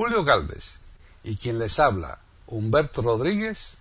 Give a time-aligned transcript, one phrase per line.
[0.00, 0.80] Julio Galvez
[1.24, 3.80] y quien les habla, Humberto Rodríguez,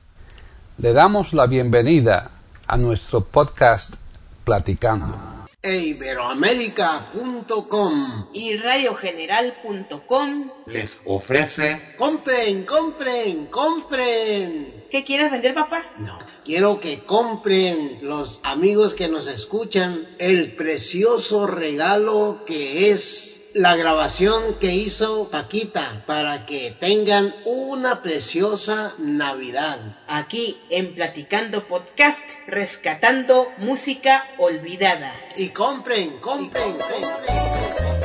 [0.78, 2.30] le damos la bienvenida
[2.68, 3.96] a nuestro podcast
[4.44, 5.18] Platicando
[5.62, 14.86] e iberoamérica.com y radiogeneral.com les ofrece compren, compren, compren.
[14.92, 15.86] ¿Qué quieres vender, papá?
[16.00, 23.76] No, quiero que compren los amigos que nos escuchan el precioso regalo que es la
[23.76, 29.80] grabación que hizo Paquita para que tengan una preciosa Navidad.
[30.08, 35.14] Aquí en Platicando Podcast, rescatando música olvidada.
[35.36, 37.99] Y compren, compren, compren.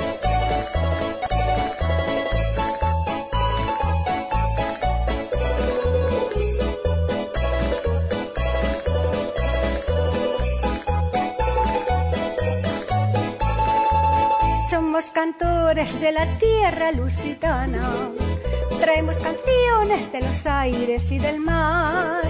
[15.14, 18.10] Cantores de la tierra lusitana.
[18.80, 22.22] Traemos canciones de los aires y del mar.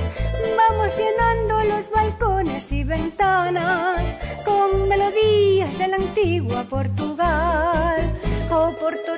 [0.57, 4.03] Vamos llenando los balcones y ventanas
[4.45, 8.03] con melodías de la antigua Portugal.
[8.51, 8.73] Oh,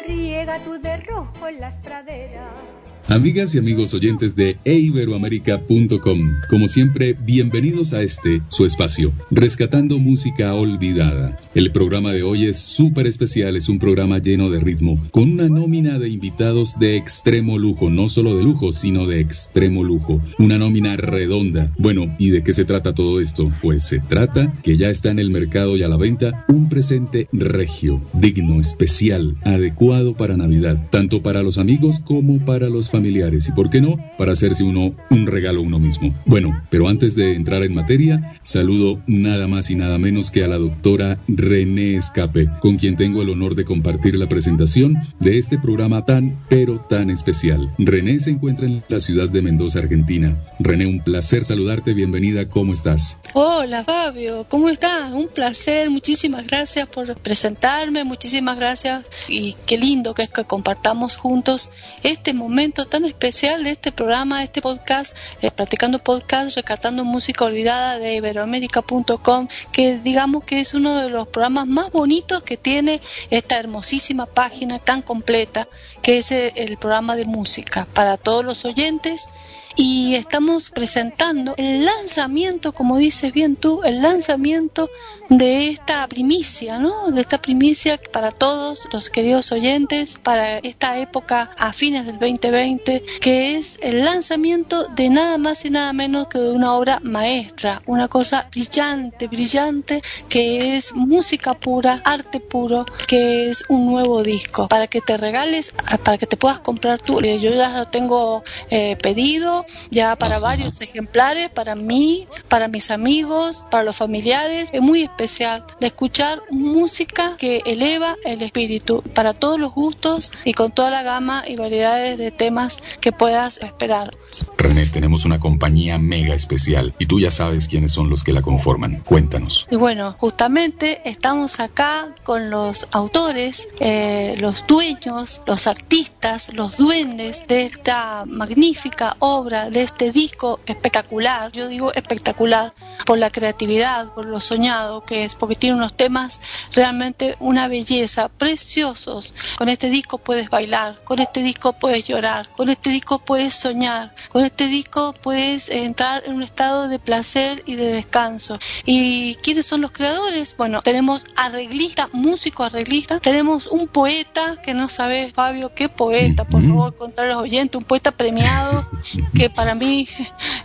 [0.06, 2.85] Riega tu de rojo en las praderas.
[3.08, 10.52] Amigas y amigos oyentes de eiberoamerica.com, como siempre, bienvenidos a este, su espacio, Rescatando Música
[10.54, 11.38] Olvidada.
[11.54, 15.48] El programa de hoy es súper especial, es un programa lleno de ritmo, con una
[15.48, 20.18] nómina de invitados de extremo lujo, no solo de lujo, sino de extremo lujo.
[20.40, 21.70] Una nómina redonda.
[21.78, 23.52] Bueno, ¿y de qué se trata todo esto?
[23.62, 27.28] Pues se trata que ya está en el mercado y a la venta un presente
[27.30, 33.52] regio, digno, especial, adecuado para Navidad, tanto para los amigos como para los familiares y,
[33.52, 36.14] ¿por qué no?, para hacerse uno un regalo uno mismo.
[36.24, 40.48] Bueno, pero antes de entrar en materia, saludo nada más y nada menos que a
[40.48, 45.58] la doctora René Escape, con quien tengo el honor de compartir la presentación de este
[45.58, 47.72] programa tan, pero tan especial.
[47.78, 50.36] René se encuentra en la ciudad de Mendoza, Argentina.
[50.58, 53.18] René, un placer saludarte, bienvenida, ¿cómo estás?
[53.34, 55.12] Hola Fabio, ¿cómo estás?
[55.12, 61.16] Un placer, muchísimas gracias por presentarme, muchísimas gracias y qué lindo que es que compartamos
[61.16, 61.70] juntos
[62.02, 67.98] este momento tan especial de este programa, este podcast, eh, Practicando Podcast, Rescatando Música Olvidada
[67.98, 73.58] de Iberoamérica.com, que digamos que es uno de los programas más bonitos que tiene esta
[73.58, 75.68] hermosísima página tan completa,
[76.02, 77.86] que es el programa de música.
[77.92, 79.28] Para todos los oyentes
[79.76, 84.90] y estamos presentando el lanzamiento, como dices bien tú, el lanzamiento
[85.28, 87.10] de esta primicia, ¿no?
[87.10, 93.04] De esta primicia para todos los queridos oyentes para esta época a fines del 2020,
[93.20, 97.82] que es el lanzamiento de nada más y nada menos que de una obra maestra,
[97.86, 104.68] una cosa brillante, brillante, que es música pura, arte puro, que es un nuevo disco,
[104.68, 107.20] para que te regales, para que te puedas comprar tú.
[107.20, 113.64] Yo ya lo tengo eh, pedido, ya para varios ejemplares, para mí, para mis amigos,
[113.70, 114.70] para los familiares.
[114.72, 120.52] Es muy especial de escuchar música que eleva el espíritu para todos los gustos y
[120.52, 124.16] con toda la gama y variedades de temas que puedas esperar.
[124.58, 128.42] René, tenemos una compañía mega especial y tú ya sabes quiénes son los que la
[128.42, 129.00] conforman.
[129.00, 129.66] Cuéntanos.
[129.70, 137.46] Y bueno, justamente estamos acá con los autores, eh, los dueños, los artistas, los duendes
[137.46, 141.50] de esta magnífica obra, de este disco espectacular.
[141.52, 142.72] Yo digo espectacular
[143.04, 146.40] por la creatividad, por lo soñado que es, porque tiene unos temas
[146.74, 149.34] realmente una belleza, preciosos.
[149.58, 154.14] Con este disco puedes bailar, con este disco puedes llorar, con este disco puedes soñar,
[154.30, 158.58] con este disco puedes entrar en un estado de placer y de descanso.
[158.84, 160.54] ¿Y quiénes son los creadores?
[160.56, 166.62] Bueno, tenemos arreglista, músico arreglista, tenemos un poeta que no sabes, Fabio, qué poeta, por
[166.62, 168.88] favor, contar a los oyentes, un poeta premiado
[169.34, 170.06] que para mí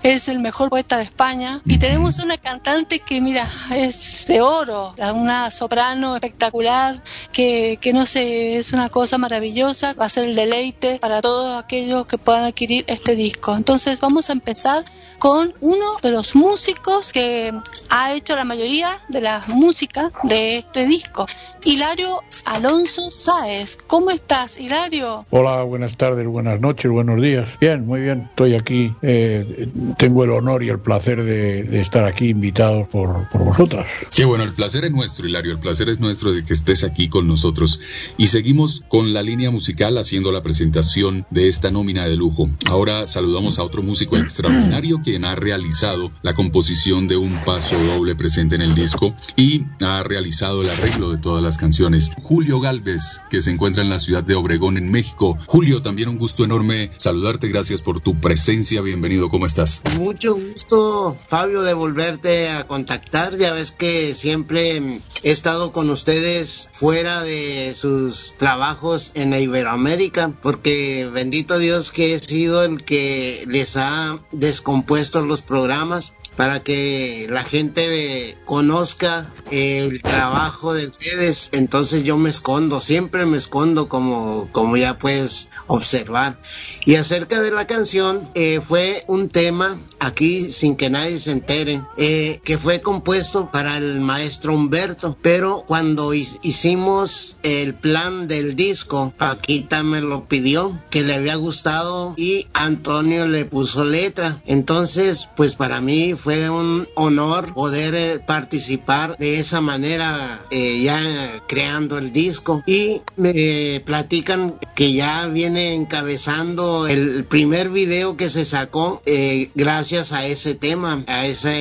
[0.03, 1.61] es el mejor poeta de España.
[1.65, 8.05] Y tenemos una cantante que, mira, es de oro, una soprano espectacular, que, que no
[8.05, 12.45] sé, es una cosa maravillosa, va a ser el deleite para todos aquellos que puedan
[12.45, 13.55] adquirir este disco.
[13.55, 14.85] Entonces vamos a empezar
[15.21, 17.53] con uno de los músicos que
[17.91, 21.27] ha hecho la mayoría de la música de este disco,
[21.63, 23.77] Hilario Alonso Sáez.
[23.85, 25.25] ¿Cómo estás, Hilario?
[25.29, 27.47] Hola, buenas tardes, buenas noches, buenos días.
[27.59, 28.60] Bien, muy bien, estoy aquí.
[29.01, 33.87] Eh, tengo el honor y el placer de, estar aquí invitados por, por vosotras.
[34.13, 37.09] Qué bueno, el placer es nuestro, Hilario, el placer es nuestro de que estés aquí
[37.09, 37.79] con nosotros.
[38.17, 42.49] Y seguimos con la línea musical haciendo la presentación de esta nómina de lujo.
[42.69, 48.15] Ahora saludamos a otro músico extraordinario quien ha realizado la composición de un paso doble
[48.15, 52.11] presente en el disco y ha realizado el arreglo de todas las canciones.
[52.21, 55.37] Julio Galvez, que se encuentra en la ciudad de Obregón, en México.
[55.47, 57.47] Julio, también un gusto enorme saludarte.
[57.47, 58.50] Gracias por tu presencia.
[58.51, 59.29] Bienvenido.
[59.29, 59.81] ¿Cómo estás?
[59.97, 63.37] Mucho gusto, Fabio, de volverte a contactar.
[63.37, 64.75] Ya ves que siempre
[65.23, 72.19] he estado con ustedes fuera de sus trabajos en Iberoamérica, porque bendito Dios que he
[72.19, 80.73] sido el que les ha descompuesto los programas para que la gente conozca el trabajo
[80.73, 81.49] de ustedes.
[81.51, 86.39] Entonces yo me escondo, siempre me escondo como, como ya puedes observar.
[86.85, 91.81] Y acerca de la canción, eh, fue un tema aquí sin que nadie se entere,
[91.97, 99.13] eh, que fue compuesto para el maestro Humberto, pero cuando hicimos el plan del disco,
[99.17, 104.41] Paquita me lo pidió, que le había gustado y Antonio le puso letra.
[104.45, 111.01] Entonces, pues para mí fue un honor poder eh, participar de esa manera eh, ya
[111.47, 118.45] creando el disco y me platican que ya viene encabezando el primer video que se
[118.45, 121.51] sacó eh, gracias a ese tema, a esa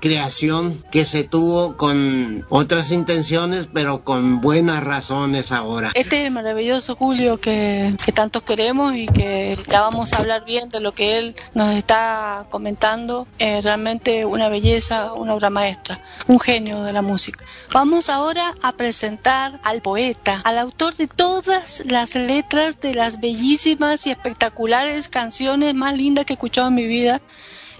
[0.00, 5.92] creación que se tuvo con otras intenciones pero con buenas razones ahora.
[5.94, 10.80] Este maravilloso Julio que, que tanto queremos y que ya vamos a hablar bien de
[10.80, 13.26] lo que él nos está comentando
[13.62, 17.44] realmente una belleza, una obra maestra, un genio de la música.
[17.72, 24.06] Vamos ahora a presentar al poeta, al autor de todas las letras de las bellísimas
[24.06, 27.20] y espectaculares canciones más lindas que he escuchado en mi vida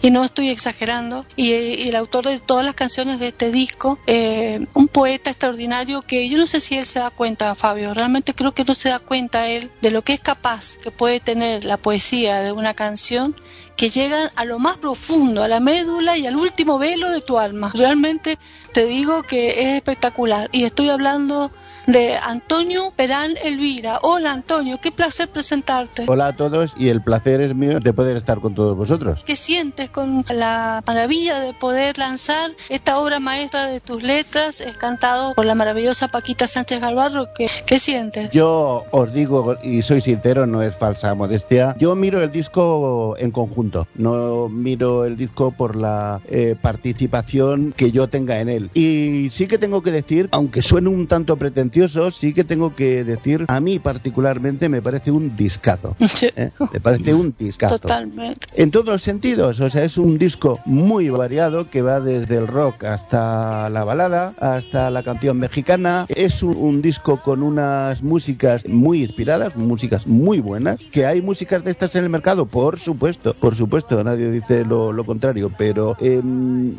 [0.04, 1.52] y no estoy exagerando, y,
[1.88, 6.36] el autor de todas las canciones de este disco, eh, un poeta extraordinario que yo
[6.36, 9.48] no sé si él se da cuenta, Fabio, realmente creo que no se da cuenta
[9.48, 13.34] él de lo que es capaz que puede tener la poesía de una canción
[13.78, 17.38] que llegan a lo más profundo, a la médula y al último velo de tu
[17.38, 17.72] alma.
[17.74, 18.38] Realmente
[18.74, 20.50] te digo que es espectacular.
[20.52, 21.50] Y estoy hablando
[21.86, 23.98] de Antonio Perán Elvira.
[24.02, 26.04] Hola Antonio, qué placer presentarte.
[26.06, 29.22] Hola a todos y el placer es mío de poder estar con todos vosotros.
[29.24, 34.76] ¿Qué sientes con la maravilla de poder lanzar esta obra maestra de tus letras, es
[34.76, 37.28] cantado por la maravillosa Paquita Sánchez Galvarro?
[37.34, 38.30] ¿Qué, ¿Qué sientes?
[38.30, 43.30] Yo os digo, y soy sincero, no es falsa modestia, yo miro el disco en
[43.30, 48.70] conjunto, no miro el disco por la eh, participación que yo tenga en él.
[48.74, 51.73] Y sí que tengo que decir, aunque suene un tanto pretencioso,
[52.12, 55.96] sí que tengo que decir, a mí particularmente me parece un discazo.
[56.36, 56.50] ¿eh?
[56.72, 57.78] Me parece un discazo.
[57.78, 58.46] Totalmente.
[58.56, 62.46] En todos los sentidos, o sea, es un disco muy variado que va desde el
[62.46, 66.06] rock hasta la balada, hasta la canción mexicana.
[66.08, 70.78] Es un, disco con unas músicas muy inspiradas, músicas muy buenas.
[70.92, 75.04] Que hay músicas de estas en el mercado, por supuesto, por supuesto, nadie dice lo,
[75.04, 76.74] contrario, pero em,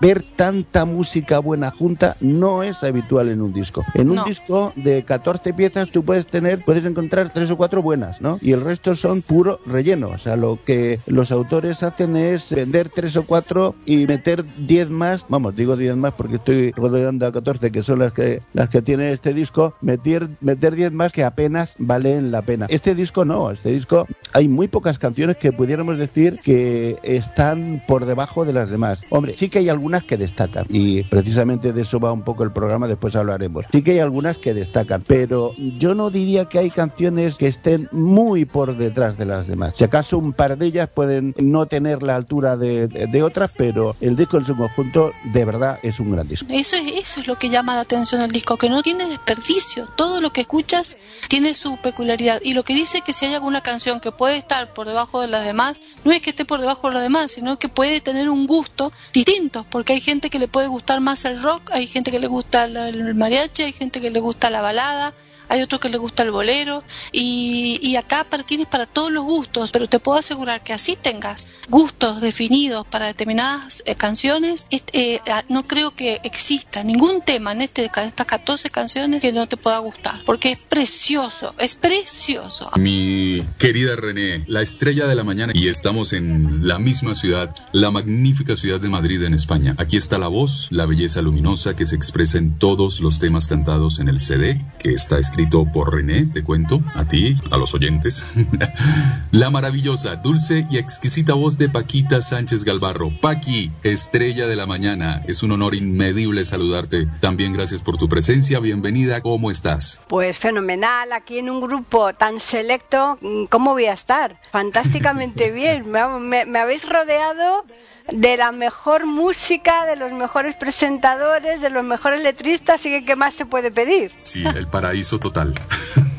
[0.00, 3.84] ver tanta música buena junta no es habitual en un disco.
[3.94, 4.35] En un disco
[4.76, 8.38] de 14 piezas tú puedes tener, puedes encontrar tres o cuatro buenas, ¿no?
[8.40, 10.08] Y el resto son puro relleno.
[10.10, 14.90] O sea, lo que los autores hacen es vender tres o cuatro y meter 10
[14.90, 18.68] más, vamos, digo 10 más porque estoy rodeando a 14 que son las que las
[18.68, 22.66] que tiene este disco, meter meter 10 más que apenas valen la pena.
[22.68, 28.06] Este disco no, este disco hay muy pocas canciones que pudiéramos decir que están por
[28.06, 29.00] debajo de las demás.
[29.10, 32.52] Hombre, sí que hay algunas que destacan y precisamente de eso va un poco el
[32.52, 33.64] programa, después hablaremos.
[33.72, 37.88] Sí que hay algunas que destacan, pero yo no diría que hay canciones que estén
[37.92, 39.74] muy por detrás de las demás.
[39.76, 43.96] Si acaso un par de ellas pueden no tener la altura de, de, otras, pero
[44.00, 46.46] el disco en su conjunto de verdad es un gran disco.
[46.50, 49.88] Eso es, eso es lo que llama la atención del disco, que no tiene desperdicio.
[49.96, 50.96] Todo lo que escuchas
[51.28, 52.40] tiene su peculiaridad.
[52.42, 55.28] Y lo que dice que si hay alguna canción que puede estar por debajo de
[55.28, 58.28] las demás, no es que esté por debajo de las demás, sino que puede tener
[58.28, 62.10] un gusto distinto, porque hay gente que le puede gustar más el rock, hay gente
[62.10, 65.14] que le gusta el mariachi, hay gente que le gusta la balada,
[65.48, 69.88] hay otro que le gusta el bolero y, acá tienes para todos los gustos, pero
[69.88, 75.66] te puedo asegurar que así tengas gustos definidos para determinadas eh, canciones, eh, ah, no
[75.66, 80.20] creo que exista ningún tema en este, estas 14 canciones que no te pueda gustar,
[80.26, 82.70] porque es precioso, es precioso.
[82.76, 87.90] Mi querida René, la estrella de la mañana y estamos en la misma ciudad, la
[87.90, 89.74] magnífica ciudad de Madrid en España.
[89.78, 94.00] Aquí está la voz, la belleza luminosa que se expresa en todos los temas cantados
[94.00, 97.74] en el CD que está escrito escrito por René, te cuento, a ti, a los
[97.74, 98.36] oyentes.
[99.32, 103.12] la maravillosa, dulce y exquisita voz de Paquita Sánchez Galvarro.
[103.20, 105.22] Paqui, estrella de la mañana.
[105.26, 107.06] Es un honor inmedible saludarte.
[107.20, 108.60] También gracias por tu presencia.
[108.60, 109.20] Bienvenida.
[109.20, 110.00] ¿Cómo estás?
[110.08, 111.12] Pues fenomenal.
[111.12, 113.18] Aquí en un grupo tan selecto,
[113.50, 114.40] ¿cómo voy a estar?
[114.52, 115.90] Fantásticamente bien.
[115.90, 117.66] Me, me habéis rodeado
[118.10, 123.16] de la mejor música, de los mejores presentadores, de los mejores letristas, y que qué
[123.16, 124.12] más se puede pedir.
[124.16, 125.54] Sí, el paraíso total.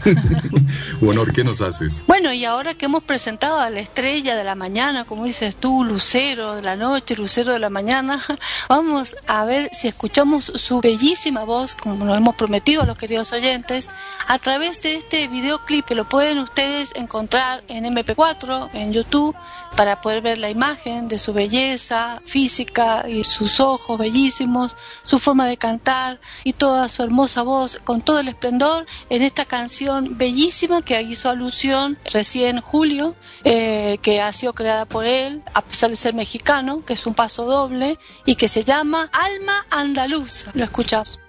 [1.01, 2.03] honor, ¿qué nos haces?
[2.07, 5.83] Bueno, y ahora que hemos presentado a la estrella de la mañana, como dices tú,
[5.83, 8.21] lucero de la noche, lucero de la mañana,
[8.69, 13.31] vamos a ver si escuchamos su bellísima voz, como nos hemos prometido a los queridos
[13.31, 13.89] oyentes,
[14.27, 19.35] a través de este videoclip que lo pueden ustedes encontrar en MP4, en YouTube,
[19.75, 25.45] para poder ver la imagen de su belleza física y sus ojos bellísimos, su forma
[25.45, 30.81] de cantar y toda su hermosa voz con todo el esplendor en esta canción bellísima
[30.81, 35.95] que hizo alusión recién Julio, eh, que ha sido creada por él, a pesar de
[35.95, 40.51] ser mexicano, que es un paso doble y que se llama Alma Andaluza.
[40.53, 41.19] Lo escuchamos.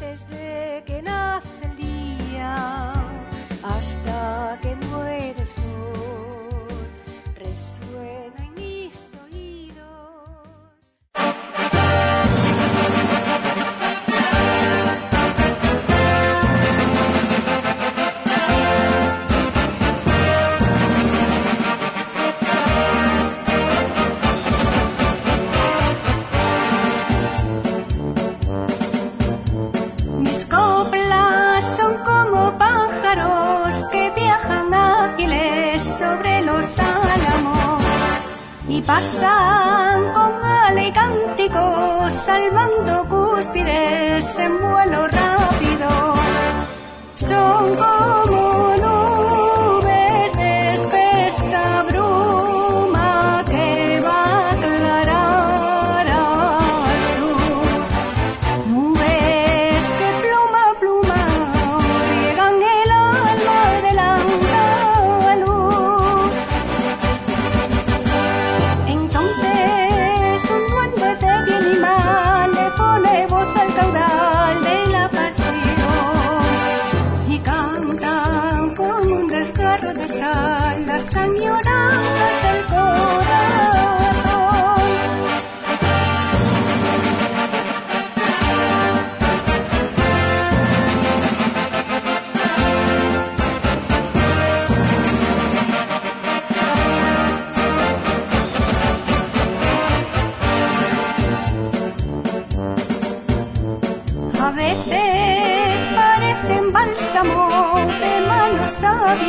[0.00, 2.92] Desde que nace el día
[3.62, 6.68] hasta que muere el sol,
[7.34, 9.84] resuena en mis oídos.
[38.88, 45.90] Pasan con ale cánticos salvando cúspides en vuelo rápido.
[47.16, 47.64] Son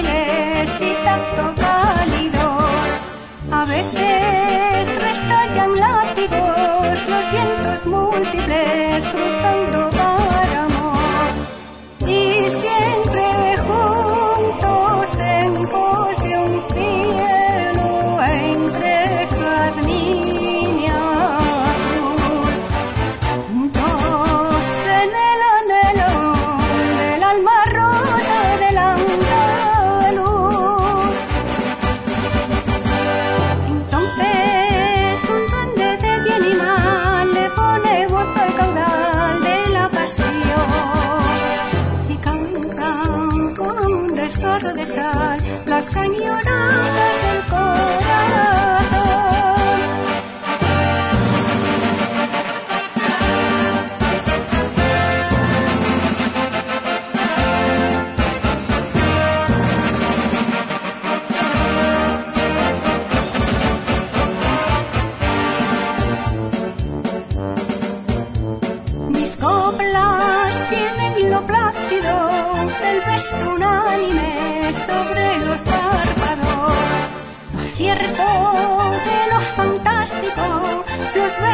[0.01, 2.59] y tacto cálido.
[3.51, 9.88] A veces restallan látigos los vientos múltiples cruzando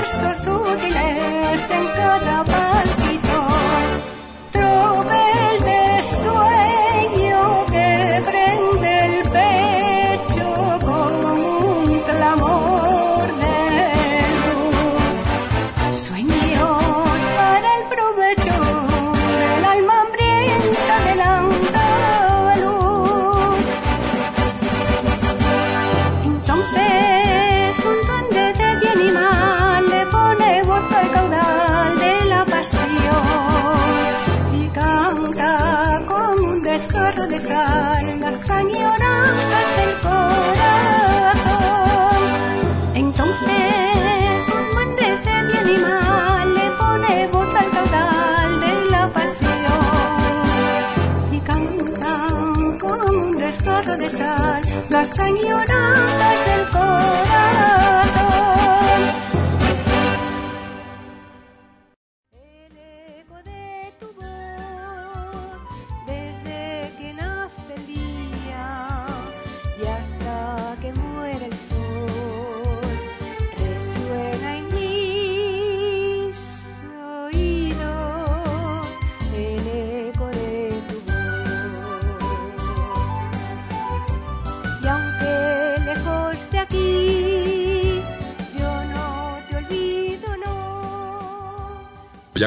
[0.06, 2.44] versos útiles en cada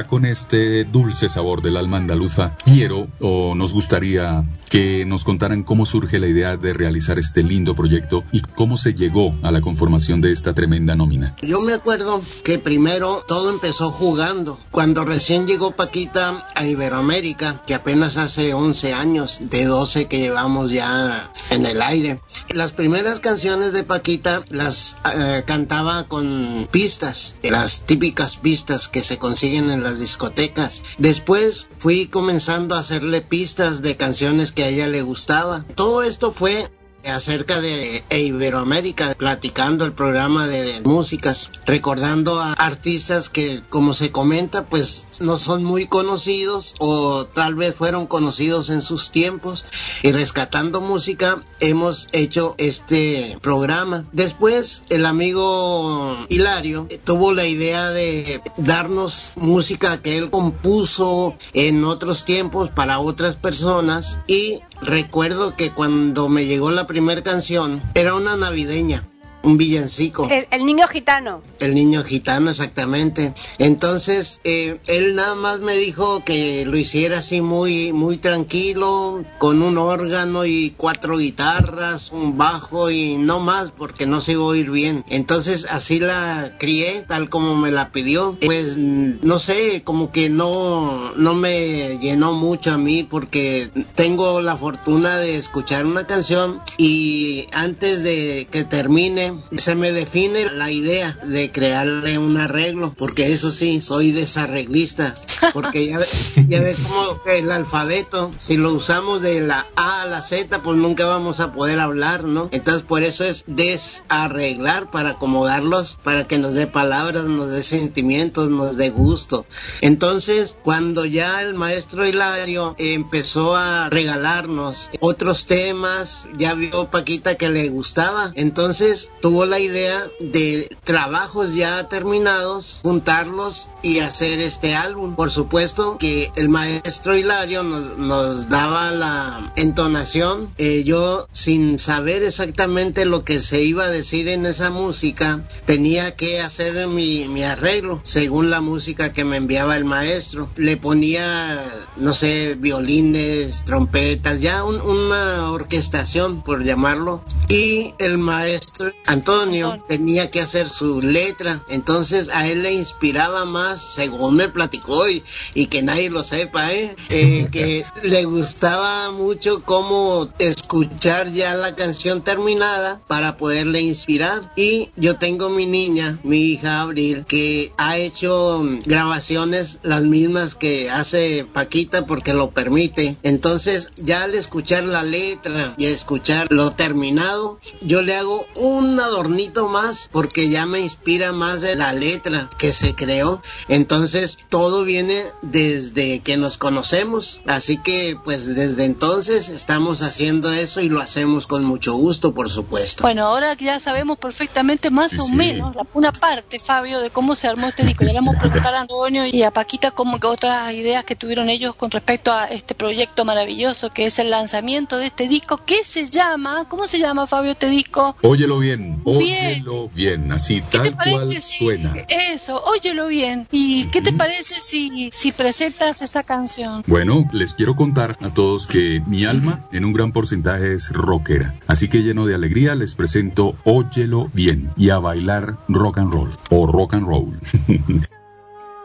[0.08, 5.86] con este dulce sabor del alma andaluza, quiero o nos gustaría que nos contaran cómo
[5.86, 10.20] surge la idea de realizar este lindo proyecto y cómo se llegó a la conformación
[10.20, 11.34] de esta tremenda nómina.
[11.42, 14.58] Yo me acuerdo que primero todo empezó jugando.
[14.70, 20.72] Cuando recién llegó Paquita a Iberoamérica, que apenas hace 11 años, de 12 que llevamos
[20.72, 22.20] ya en el aire.
[22.50, 29.18] Las primeras canciones de Paquita las eh, cantaba con pistas, las típicas pistas que se
[29.18, 30.82] consiguen en las discotecas.
[30.98, 35.64] Después fui comenzando a hacerle pistas de canciones que a ella le gustaba.
[35.74, 36.68] Todo esto fue
[37.04, 44.66] acerca de Iberoamérica, platicando el programa de músicas, recordando a artistas que, como se comenta,
[44.66, 49.64] pues no son muy conocidos o tal vez fueron conocidos en sus tiempos
[50.02, 54.04] y rescatando música hemos hecho este programa.
[54.12, 62.24] Después el amigo Hilario tuvo la idea de darnos música que él compuso en otros
[62.24, 68.36] tiempos para otras personas y recuerdo que cuando me llegó la primera canción era una
[68.36, 69.02] navideña.
[69.48, 70.28] Un villancico.
[70.30, 71.40] El, el niño gitano.
[71.58, 73.32] El niño gitano, exactamente.
[73.56, 79.62] Entonces, eh, él nada más me dijo que lo hiciera así muy, muy tranquilo, con
[79.62, 84.48] un órgano y cuatro guitarras, un bajo y no más, porque no se iba a
[84.48, 85.02] oír bien.
[85.08, 88.36] Entonces, así la crié, tal como me la pidió.
[88.44, 94.58] Pues, no sé, como que no, no me llenó mucho a mí, porque tengo la
[94.58, 101.18] fortuna de escuchar una canción y antes de que termine, se me define la idea
[101.26, 105.14] de crearle un arreglo, porque eso sí, soy desarreglista,
[105.52, 105.98] porque ya,
[106.46, 110.78] ya ves como el alfabeto, si lo usamos de la A a la Z, pues
[110.78, 112.48] nunca vamos a poder hablar, ¿no?
[112.52, 118.48] Entonces por eso es desarreglar, para acomodarlos, para que nos dé palabras, nos dé sentimientos,
[118.48, 119.46] nos dé gusto.
[119.80, 127.48] Entonces, cuando ya el maestro Hilario empezó a regalarnos otros temas, ya vio Paquita que
[127.48, 135.14] le gustaba, entonces tuvo la idea de trabajos ya terminados, juntarlos y hacer este álbum.
[135.16, 140.52] Por supuesto que el maestro Hilario nos, daba la entonación.
[140.58, 146.14] Eh, yo, sin saber exactamente lo que se iba a decir en esa música, tenía
[146.16, 150.50] que hacer mi, mi arreglo según la música que me enviaba el maestro.
[150.56, 151.62] Le ponía,
[151.96, 157.22] no sé, violines, trompetas, ya un- una orquestación, por llamarlo.
[157.48, 161.62] Y el maestro Antonio tenía que hacer su letra.
[161.70, 166.72] Entonces a él le inspiraba más, según me platicó, y, y que nadie lo sepa,
[166.72, 166.94] ¿eh?
[167.08, 174.52] Eh, que le gustaba mucho cómo escuchar ya la canción terminada para poderle inspirar.
[174.56, 180.90] Y yo tengo mi niña, mi hija Abril, que ha hecho grabaciones las mismas que
[180.90, 183.16] hace Paquita porque lo permite.
[183.22, 189.68] Entonces ya al escuchar la letra y escuchar lo terminado, yo le hago un adornito
[189.68, 193.42] más porque ya me inspira más de la letra que se creó.
[193.68, 197.42] Entonces todo viene desde que nos conocemos.
[197.46, 202.48] Así que pues desde entonces estamos haciendo eso y lo hacemos con mucho gusto, por
[202.50, 203.02] supuesto.
[203.02, 205.32] Bueno, ahora que ya sabemos perfectamente más Sí, o sí.
[205.32, 208.04] menos la, una parte, Fabio, de cómo se armó este disco.
[208.04, 211.16] Ya le vamos a preguntar a Antonio y a Paquita como que otras ideas que
[211.16, 215.60] tuvieron ellos con respecto a este proyecto maravilloso que es el lanzamiento de este disco.
[215.66, 216.66] ¿Qué se llama?
[216.68, 218.16] ¿Cómo se llama, Fabio, este disco?
[218.22, 219.62] Óyelo bien, Bien.
[219.64, 221.94] óyelo bien, así ¿Qué te tal cual parece si suena.
[222.32, 222.62] eso?
[222.64, 223.46] Óyelo bien.
[223.50, 226.82] ¿Y qué te parece si, si presentas esa canción?
[226.86, 231.54] Bueno, les quiero contar a todos que mi alma en un gran porcentaje es rockera.
[231.66, 236.30] Así que lleno de alegría les presento Óyelo bien y a bailar rock and roll
[236.50, 237.32] o rock and roll.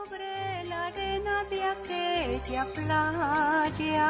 [0.04, 4.10] sobre la arena de aquella playa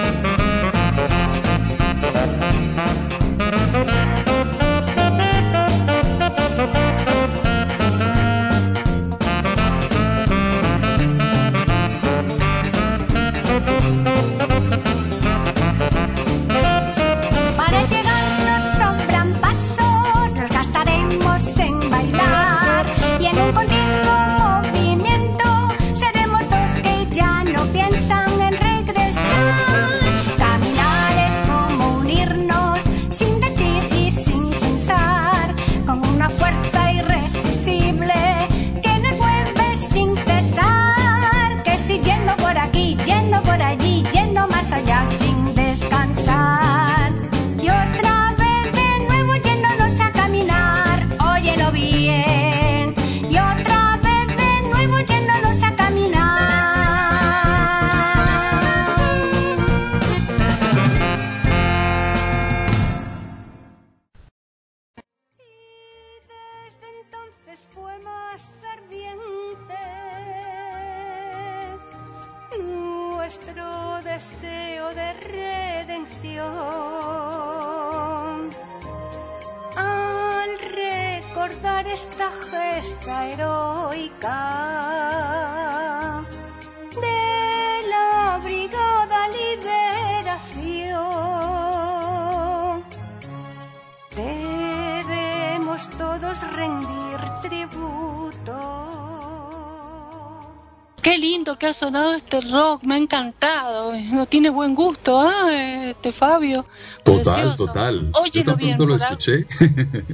[101.81, 103.91] sonado este rock, me ha encantado.
[104.11, 105.49] No tiene buen gusto, ¿ah?
[105.51, 106.65] Este Fabio.
[107.03, 107.65] Total, Precioso.
[107.65, 108.11] total.
[108.13, 108.77] Yo Óyelo tan bien.
[108.77, 109.47] lo por algo- escuché.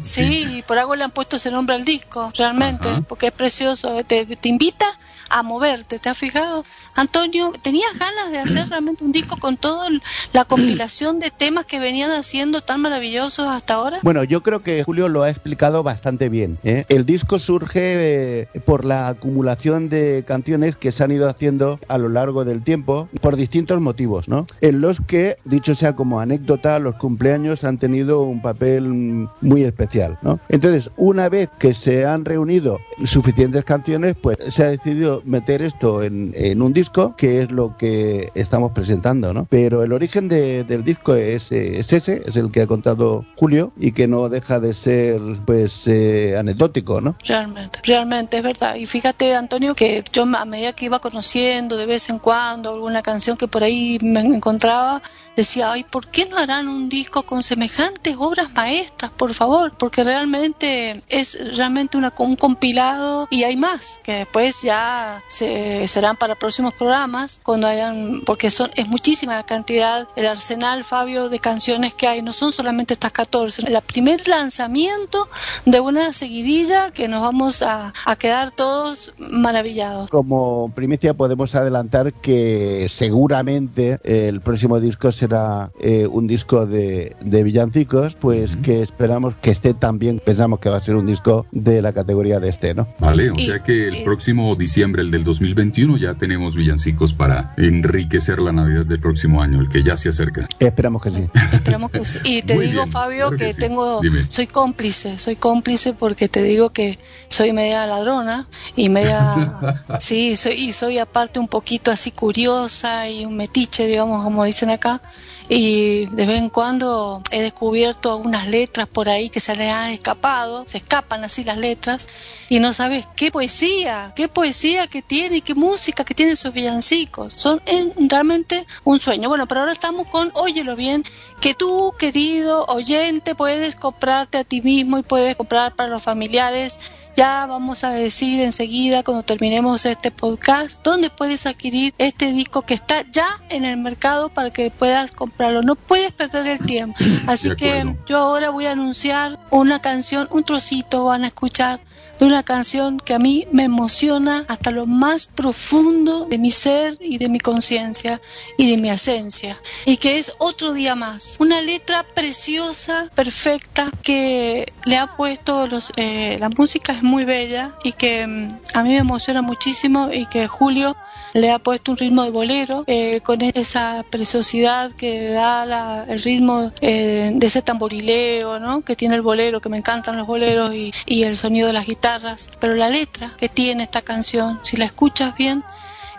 [0.01, 3.01] Sí, por algo le han puesto ese nombre al disco, realmente, Ajá.
[3.01, 4.01] porque es precioso.
[4.05, 4.85] Te, te invita
[5.29, 6.63] a moverte, ¿te has fijado?
[6.95, 9.87] Antonio, ¿tenías ganas de hacer realmente un disco con toda
[10.33, 13.99] la compilación de temas que venían haciendo tan maravillosos hasta ahora?
[14.03, 16.57] Bueno, yo creo que Julio lo ha explicado bastante bien.
[16.63, 16.85] ¿eh?
[16.89, 21.97] El disco surge eh, por la acumulación de canciones que se han ido haciendo a
[21.97, 24.47] lo largo del tiempo por distintos motivos, ¿no?
[24.61, 30.17] En los que, dicho sea como anécdota, los cumpleaños han tenido un papel muy especial,
[30.21, 30.39] ¿no?
[30.49, 36.03] Entonces, una vez que se han reunido suficientes canciones, pues se ha decidido meter esto
[36.03, 39.45] en, en un disco, que es lo que estamos presentando, ¿no?
[39.49, 43.71] Pero el origen de- del disco es, es ese, es el que ha contado Julio
[43.79, 47.15] y que no deja de ser, pues, eh, anecdótico, ¿no?
[47.25, 48.75] Realmente, realmente es verdad.
[48.75, 53.01] Y fíjate, Antonio, que yo a medida que iba conociendo de vez en cuando alguna
[53.01, 55.01] canción que por ahí me encontraba,
[55.35, 59.73] decía, ay, ¿por qué no harán un disco con semejantes obras maestras, por favor?
[59.77, 66.15] Porque realmente es realmente una, un compilado y hay más, que después ya se, serán
[66.15, 71.39] para próximos programas, cuando hayan, porque son es muchísima la cantidad, el arsenal, Fabio, de
[71.39, 73.67] canciones que hay, no son solamente estas 14.
[73.67, 75.27] El primer lanzamiento
[75.65, 80.09] de una seguidilla que nos vamos a, a quedar todos maravillados.
[80.09, 87.43] Como primicia podemos adelantar que seguramente el próximo disco será eh, un disco de, de
[87.43, 91.81] villancicos, pues que esperamos que esté también, pensamos que va a ser un disco de
[91.81, 92.87] la categoría de este, ¿no?
[92.99, 97.13] Vale, o Y- sea que el y- próximo diciembre, el del 2021, ya tenemos villancicos
[97.13, 100.47] para enriquecer la Navidad del próximo año, el que ya se acerca.
[100.59, 101.29] Esperamos que sí.
[101.53, 102.19] Esperamos que sí.
[102.23, 103.59] Y te Muy digo, bien, Fabio, claro que que sí.
[103.59, 104.23] tengo, Dime.
[104.27, 106.97] soy cómplice, soy cómplice porque te digo que
[107.29, 113.25] soy media ladrona y media, sí, soy, y soy aparte un poquito así curiosa y
[113.25, 115.01] un metiche, digamos, como dicen acá.
[115.49, 119.91] Y de vez en cuando he descubierto algunas letras por ahí que se le han
[119.91, 122.07] escapado, se escapan así las letras,
[122.49, 126.51] y no sabes qué poesía, qué poesía que tiene y qué música que tienen esos
[126.53, 127.33] villancicos.
[127.33, 129.29] Son en- realmente un sueño.
[129.29, 131.03] Bueno, pero ahora estamos con Óyelo bien,
[131.41, 136.79] que tú, querido oyente, puedes comprarte a ti mismo y puedes comprar para los familiares.
[137.15, 142.73] Ya vamos a decir enseguida, cuando terminemos este podcast, dónde puedes adquirir este disco que
[142.73, 145.61] está ya en el mercado para que puedas comprarlo.
[145.61, 146.97] No puedes perder el tiempo.
[147.27, 151.79] Así que yo ahora voy a anunciar una canción, un trocito van a escuchar
[152.19, 156.97] de una canción que a mí me emociona hasta lo más profundo de mi ser
[156.99, 158.21] y de mi conciencia
[158.57, 161.37] y de mi esencia, y que es Otro Día Más.
[161.39, 165.91] Una letra preciosa, perfecta, que le ha puesto los...
[165.97, 170.25] Eh, la música es muy bella y que mm, a mí me emociona muchísimo y
[170.25, 170.95] que Julio
[171.37, 176.71] le ha puesto un ritmo de bolero eh, con esa preciosidad que da el ritmo
[176.81, 178.81] eh, de ese tamborileo ¿no?
[178.81, 181.85] que tiene el bolero, que me encantan los boleros y, y el sonido de las
[181.85, 185.63] guitarras, pero la letra que tiene esta canción, si la escuchas bien,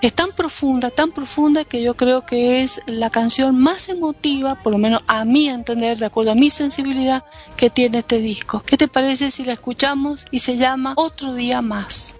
[0.00, 4.72] es tan profunda, tan profunda que yo creo que es la canción más emotiva, por
[4.72, 7.24] lo menos a mi entender, de acuerdo a mi sensibilidad,
[7.56, 8.62] que tiene este disco.
[8.64, 12.17] ¿Qué te parece si la escuchamos y se llama Otro día más?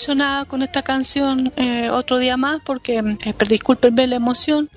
[0.00, 4.70] Emocionada con esta canción eh, otro día más porque, eh, discúlpenme la emoción,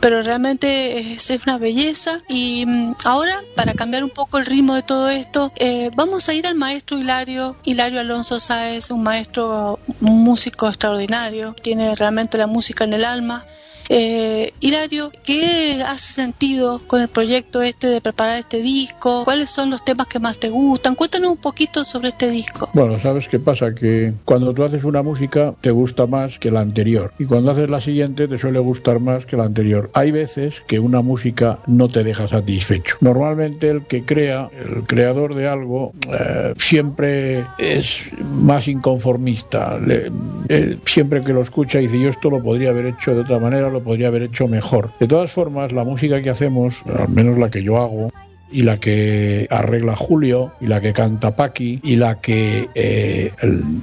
[0.00, 2.20] pero realmente es, es una belleza.
[2.30, 6.34] Y mm, ahora, para cambiar un poco el ritmo de todo esto, eh, vamos a
[6.34, 12.46] ir al maestro Hilario, Hilario Alonso Sáez, un maestro, un músico extraordinario, tiene realmente la
[12.46, 13.44] música en el alma.
[13.88, 19.24] Eh, Hilario, ¿qué has sentido con el proyecto este de preparar este disco?
[19.24, 20.94] ¿Cuáles son los temas que más te gustan?
[20.94, 22.68] Cuéntanos un poquito sobre este disco.
[22.72, 23.74] Bueno, ¿sabes qué pasa?
[23.74, 27.70] Que cuando tú haces una música te gusta más que la anterior y cuando haces
[27.70, 29.90] la siguiente te suele gustar más que la anterior.
[29.94, 32.96] Hay veces que una música no te deja satisfecho.
[33.00, 39.78] Normalmente el que crea, el creador de algo, eh, siempre es más inconformista.
[39.78, 40.10] Le-
[40.48, 43.70] eh, siempre que lo escucha dice yo esto lo podría haber hecho de otra manera,
[43.74, 44.90] lo podría haber hecho mejor.
[44.98, 48.10] De todas formas, la música que hacemos, al menos la que yo hago,
[48.50, 53.32] y la que arregla Julio y la que canta Paqui y la que eh,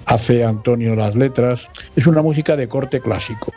[0.06, 1.68] hace Antonio las letras.
[1.96, 3.52] Es una música de corte clásico.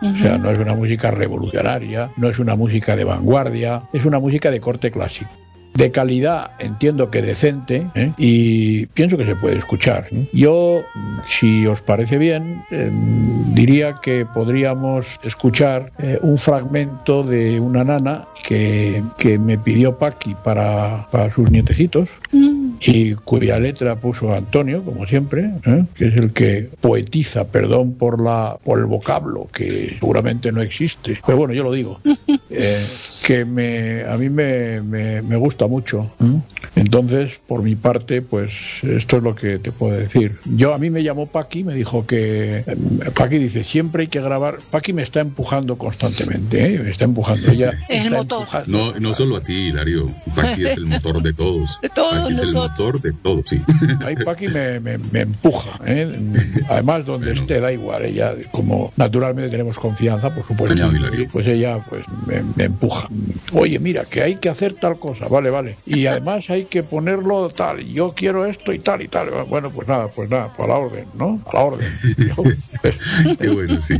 [0.00, 4.18] O sea, no es una música revolucionaria, no es una música de vanguardia, es una
[4.18, 5.30] música de corte clásico
[5.78, 8.12] de calidad, entiendo que decente, ¿eh?
[8.18, 10.06] y pienso que se puede escuchar.
[10.32, 10.82] Yo,
[11.28, 18.26] si os parece bien, em, diría que podríamos escuchar eh, un fragmento de una nana
[18.42, 22.10] que, que me pidió Paqui para, para sus nietecitos.
[22.32, 25.84] Mm y cuya letra puso Antonio, como siempre, ¿eh?
[25.94, 31.18] que es el que poetiza, perdón por la por el vocablo, que seguramente no existe,
[31.26, 32.00] pero bueno, yo lo digo,
[32.50, 32.86] eh,
[33.28, 36.10] que me, a mí me, me, gusta mucho.
[36.76, 40.38] Entonces, por mi parte, pues esto es lo que te puedo decir.
[40.46, 42.64] Yo a mí me llamó Paqui, me dijo que
[43.14, 44.60] Paqui dice siempre hay que grabar.
[44.70, 46.78] Paqui me está empujando constantemente, ¿eh?
[46.78, 47.50] me está empujando.
[47.52, 48.46] Ella es el motor.
[48.66, 50.10] No, no solo a ti, Hilario.
[50.34, 51.82] Paqui es el motor de todos.
[51.82, 53.60] De todos nosotros de todo, sí.
[54.00, 55.78] Ahí Paqui me, me, empuja.
[55.84, 56.18] ¿eh?
[56.70, 58.06] Además, donde esté, da igual.
[58.06, 60.90] Ella, como naturalmente tenemos confianza, por supuesto,
[61.30, 63.08] pues ella pues me, empuja.
[63.52, 65.76] Oye, mira, que hay que hacer tal cosa, vale, vale.
[65.86, 67.84] Y además hay que ponerlo tal.
[67.84, 69.30] Yo quiero esto y tal y tal.
[69.44, 71.42] Bueno, pues nada, pues nada, pues a la orden, ¿no?
[71.46, 71.88] A la orden.
[73.38, 73.94] Qué bueno, sí.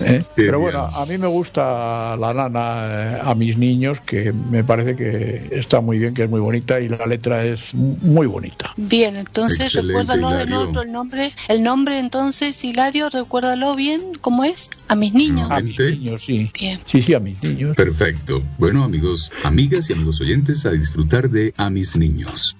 [0.00, 0.22] ¿Eh?
[0.34, 4.96] Pero bueno, a mí me gusta la nana eh, a mis niños, que me parece
[4.96, 8.72] que está muy bien, que es muy bonita y la letra es muy bonita.
[8.76, 11.32] Bien, entonces recuérdalo de nuevo el nombre.
[11.48, 14.70] El nombre entonces, Hilario, recuérdalo bien, ¿cómo es?
[14.88, 15.48] A mis niños.
[15.50, 16.50] A mis niños, sí.
[16.54, 17.76] Sí, sí, a mis niños.
[17.76, 18.42] Perfecto.
[18.58, 22.56] Bueno, amigos, amigas y amigos oyentes, a disfrutar de A mis niños.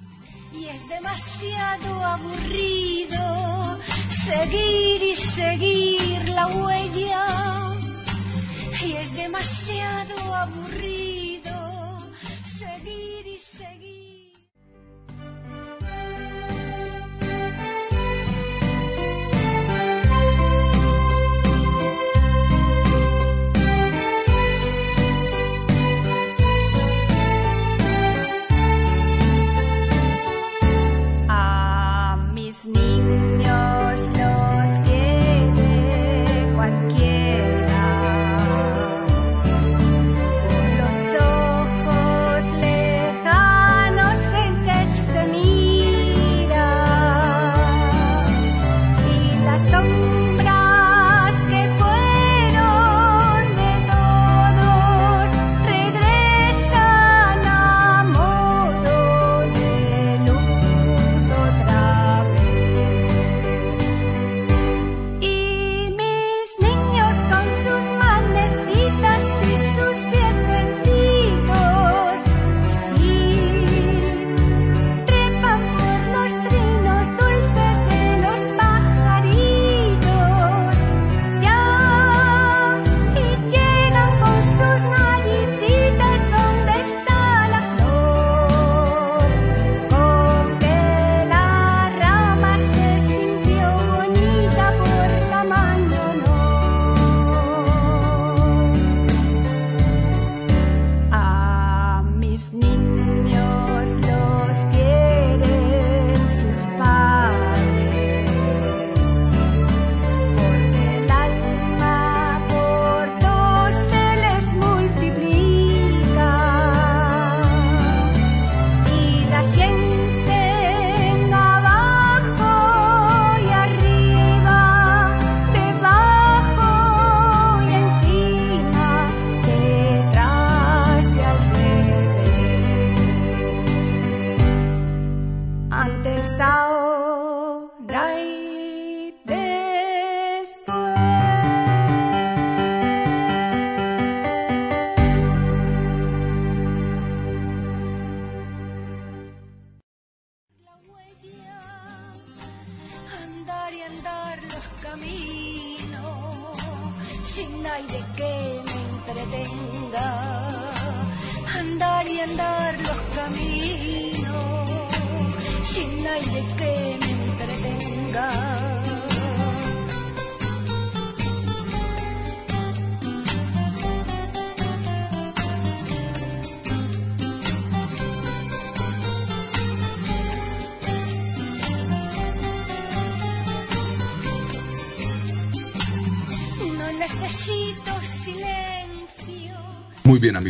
[0.52, 2.63] Y es demasiado aburrido
[4.44, 7.76] seguir y seguir la huella.
[8.84, 11.13] Y es demasiado aburrido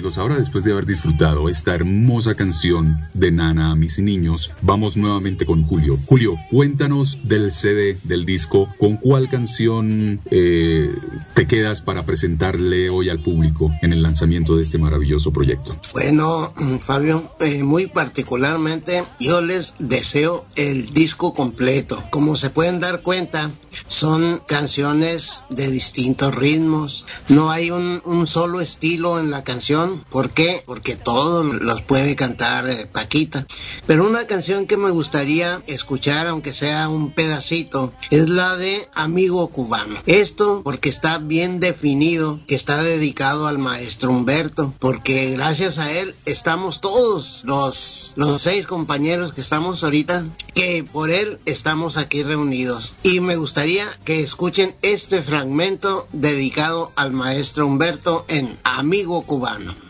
[0.04, 5.64] ahora después de haber disfrutado esta hermosa canción de Nana mis niños, vamos nuevamente con
[5.64, 5.98] Julio.
[6.04, 10.94] Julio, cuéntanos del CD, del disco, ¿con cuál canción eh,
[11.32, 15.74] te quedas para presentarle hoy al público en el lanzamiento de este maravilloso proyecto?
[15.94, 21.96] Bueno, mm, Fabio, eh, muy particularmente yo les deseo el disco completo.
[22.10, 23.50] Como se pueden dar cuenta,
[23.86, 27.06] son canciones de distintos ritmos.
[27.28, 29.93] No hay un solo estilo en la canción.
[30.10, 30.62] ¿Por qué?
[30.66, 33.46] Porque todos los puede cantar eh, Paquita.
[33.86, 39.48] Pero una canción que me gustaría escuchar, aunque sea un pedacito, es la de Amigo
[39.48, 39.96] Cubano.
[40.06, 46.14] Esto porque está bien definido que está dedicado al maestro Humberto, porque gracias a él
[46.24, 50.24] estamos todos los, los seis compañeros que estamos ahorita,
[50.54, 52.96] que por él estamos aquí reunidos.
[53.02, 59.83] Y me gustaría que escuchen este fragmento dedicado al maestro Humberto en Amigo Cubano.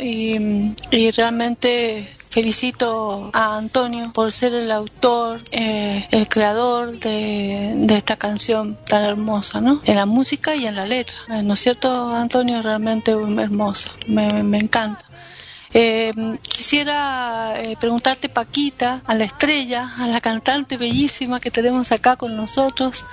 [0.00, 8.76] Y, realmente felicito a Antonio por ser el autor, eh, el creador de, esta canción
[8.88, 9.80] tan hermosa, ¿no?
[9.84, 11.16] En la música y en la letra.
[11.30, 12.60] Eh, ¿No es cierto, Antonio?
[12.60, 15.04] Realmente hermosa, me, encanta.
[15.74, 16.10] Eh,
[16.42, 23.04] quisiera preguntarte, Paquita, a la estrella, a la cantante bellísima que tenemos acá con nosotros,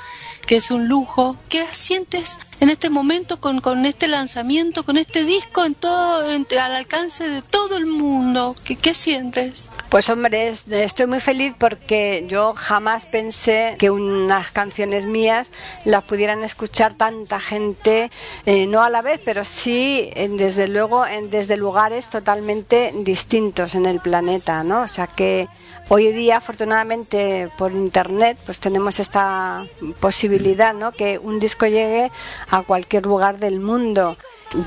[0.49, 1.37] que es un lujo.
[1.47, 6.75] ¿Qué sientes en este momento con, con este lanzamiento, con este disco en todo, al
[6.75, 8.55] alcance de todo el mundo?
[8.63, 9.69] ¿Qué, qué sientes?
[9.89, 15.51] Pues hombre, es- estoy muy feliz porque yo jamás pensé que unas canciones mías
[15.85, 18.09] las pudieran escuchar tanta gente,
[18.47, 23.85] eh, no a la vez, pero sí, en- desde luego, desde lugares totalmente distintos en
[23.85, 24.81] el planeta, ¿no?
[24.81, 25.47] O sea que
[25.89, 29.65] hoy día, afortunadamente, por internet, pues tenemos esta
[29.99, 30.91] posibilidad, ¿no?
[30.91, 32.11] Que un disco llegue
[32.49, 34.15] a cualquier lugar del mundo.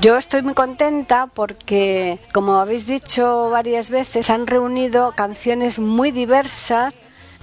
[0.01, 6.93] Yo estoy muy contenta porque, como habéis dicho varias veces, han reunido canciones muy diversas.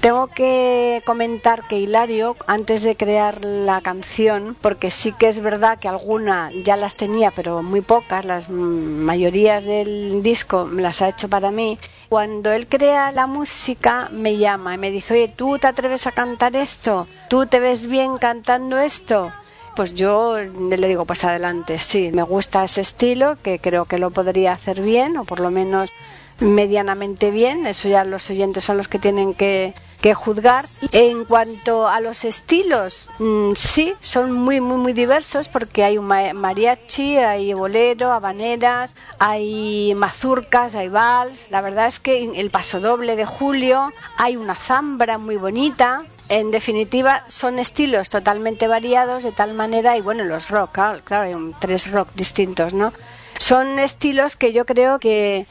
[0.00, 5.78] Tengo que comentar que Hilario, antes de crear la canción, porque sí que es verdad
[5.78, 11.28] que alguna ya las tenía, pero muy pocas, las mayorías del disco las ha hecho
[11.28, 11.78] para mí.
[12.08, 16.12] Cuando él crea la música, me llama y me dice, oye, ¿tú te atreves a
[16.12, 17.06] cantar esto?
[17.28, 19.30] ¿Tú te ves bien cantando esto?
[19.76, 24.10] Pues yo le digo, pues adelante, sí, me gusta ese estilo, que creo que lo
[24.10, 25.92] podría hacer bien, o por lo menos
[26.40, 30.66] medianamente bien, eso ya los oyentes son los que tienen que, que juzgar.
[30.92, 36.06] En cuanto a los estilos, mm, sí, son muy, muy, muy diversos porque hay un
[36.06, 41.50] mariachi, hay bolero, habaneras, hay mazurcas, hay vals.
[41.50, 46.04] La verdad es que en el pasodoble de Julio hay una zambra muy bonita.
[46.28, 51.54] En definitiva, son estilos totalmente variados de tal manera, y bueno, los rock, claro, hay
[51.58, 52.92] tres rock distintos, ¿no?
[53.40, 55.46] Son estilos que yo creo que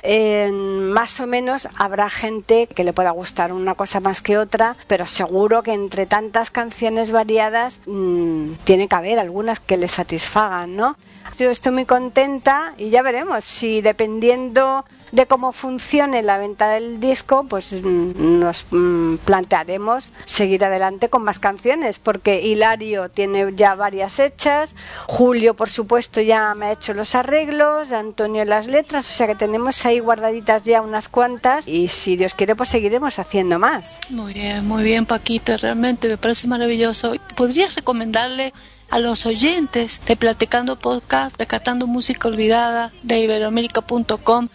[0.72, 5.08] más o menos habrá gente que le pueda gustar una cosa más que otra, pero
[5.08, 10.98] seguro que entre tantas canciones variadas mmm, tiene que haber algunas que le satisfagan, ¿no?
[11.40, 17.00] Yo estoy muy contenta y ya veremos si dependiendo de cómo funcione la venta del
[17.00, 23.76] disco, pues mm, nos mm, plantearemos seguir adelante con más canciones, porque Hilario tiene ya
[23.76, 24.76] varias hechas,
[25.08, 29.36] Julio, por supuesto, ya me ha hecho los arreglos, Antonio las letras, o sea que
[29.36, 34.00] tenemos ahí guardaditas ya unas cuantas y si Dios quiere, pues seguiremos haciendo más.
[34.10, 37.14] Muy bien, muy bien, Paquita, realmente me parece maravilloso.
[37.36, 38.54] ¿Podrías recomendarle
[38.90, 44.50] a los oyentes de Platicando Podcast, Recatando Música Olvidada de Iberoamérica.com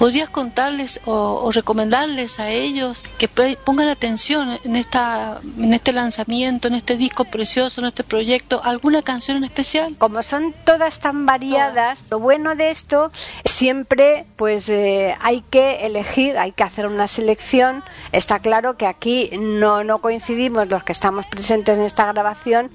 [0.00, 6.74] ¿Podrías contarles o, recomendarles a ellos que pongan atención en, esta, en este lanzamiento, en
[6.74, 9.98] este disco precioso, en este proyecto, alguna canción en especial?
[9.98, 13.12] Como son todas tan variadas, lo bueno de esto
[13.44, 17.84] siempre pues eh, hay que elegir, hay que hacer una selección.
[18.10, 22.70] Está claro que aquí no, no coincidimos los que estamos presentes en esta grabación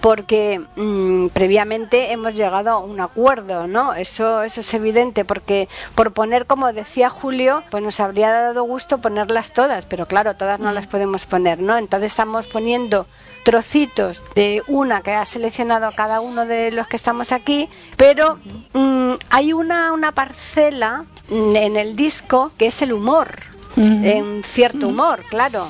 [0.00, 3.94] porque mm, previamente hemos llegado a un acuerdo, ¿no?
[3.94, 9.00] Eso, eso es evidente, porque por poner, como decía Julio, pues nos habría dado gusto
[9.00, 11.76] ponerlas todas, pero claro, todas no las podemos poner, ¿no?
[11.76, 13.06] Entonces estamos poniendo
[13.44, 18.38] trocitos de una que ha seleccionado cada uno de los que estamos aquí, pero
[18.72, 23.28] mm, hay una, una parcela en el disco que es el humor,
[23.76, 25.68] en cierto humor, claro.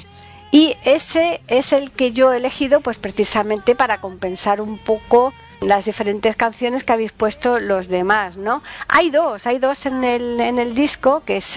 [0.51, 5.85] Y ese es el que yo he elegido pues precisamente para compensar un poco las
[5.85, 8.63] diferentes canciones que habéis puesto los demás, ¿no?
[8.89, 11.55] Hay dos, hay dos en el, en el disco que, es,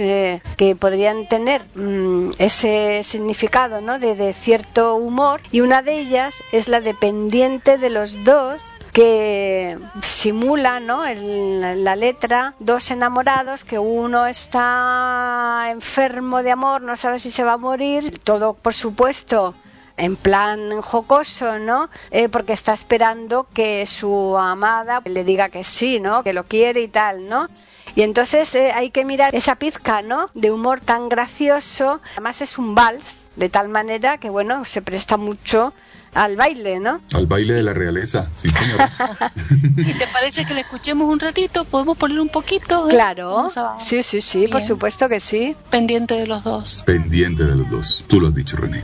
[0.57, 3.99] que podrían tener mm, ese significado, ¿no?
[3.99, 8.63] De, de cierto humor y una de ellas es la dependiente de los dos
[8.93, 11.05] que simula ¿no?
[11.05, 17.43] en la letra dos enamorados que uno está enfermo de amor, no sabe si se
[17.43, 19.55] va a morir, todo por supuesto
[19.97, 21.89] en plan jocoso, ¿no?
[22.11, 26.23] Eh, porque está esperando que su amada le diga que sí, ¿no?
[26.23, 27.47] Que lo quiere y tal, ¿no?
[27.95, 30.27] Y entonces eh, hay que mirar esa pizca, ¿no?
[30.33, 32.01] De humor tan gracioso.
[32.13, 35.73] Además es un vals, de tal manera que, bueno, se presta mucho
[36.13, 37.01] al baile, ¿no?
[37.13, 38.91] Al baile de la realeza, sí, señora.
[39.77, 41.65] ¿Y te parece que le escuchemos un ratito?
[41.65, 42.87] ¿Podemos poner un poquito?
[42.89, 43.49] Claro.
[43.79, 45.55] Sí, sí, sí, por supuesto que sí.
[45.69, 46.83] Pendiente de los dos.
[46.85, 48.05] Pendiente de los dos.
[48.07, 48.83] Tú lo has dicho, René.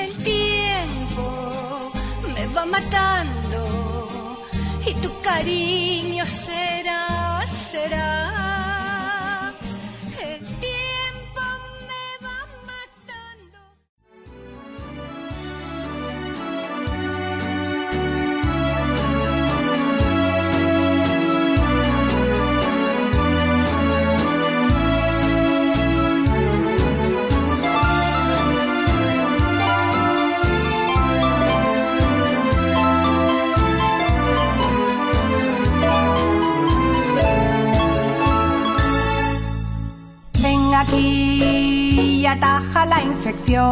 [0.00, 1.92] El tiempo
[2.34, 4.38] me va matando
[4.86, 8.25] y tu cariño será, será
[42.36, 43.64] ataja la infección,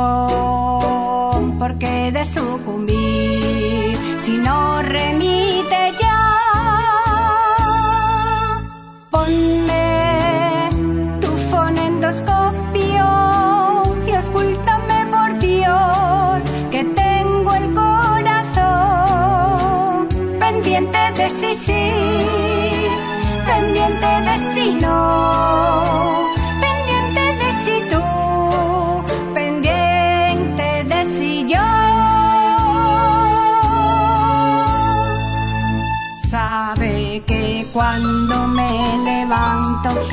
[1.58, 6.20] porque de sucumbir si no remite ya.
[9.10, 9.93] Ponme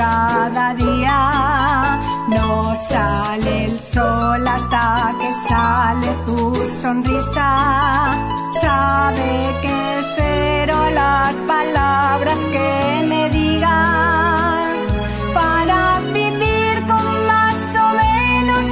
[0.02, 1.20] cada día,
[2.28, 6.40] no sale el sol hasta que sale tu
[6.82, 7.50] sonrisa.
[8.62, 9.32] Sabe
[9.64, 12.70] que espero las palabras que
[13.12, 14.78] me digas
[15.40, 15.80] para
[16.20, 18.66] vivir con más o menos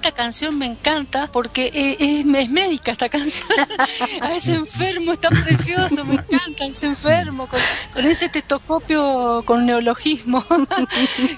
[0.00, 3.48] Canción me encanta porque eh, es, médica esta canción.
[4.20, 10.44] A ese enfermo está precioso, me encanta ese enfermo, con, ese tetoscopio con neologismo.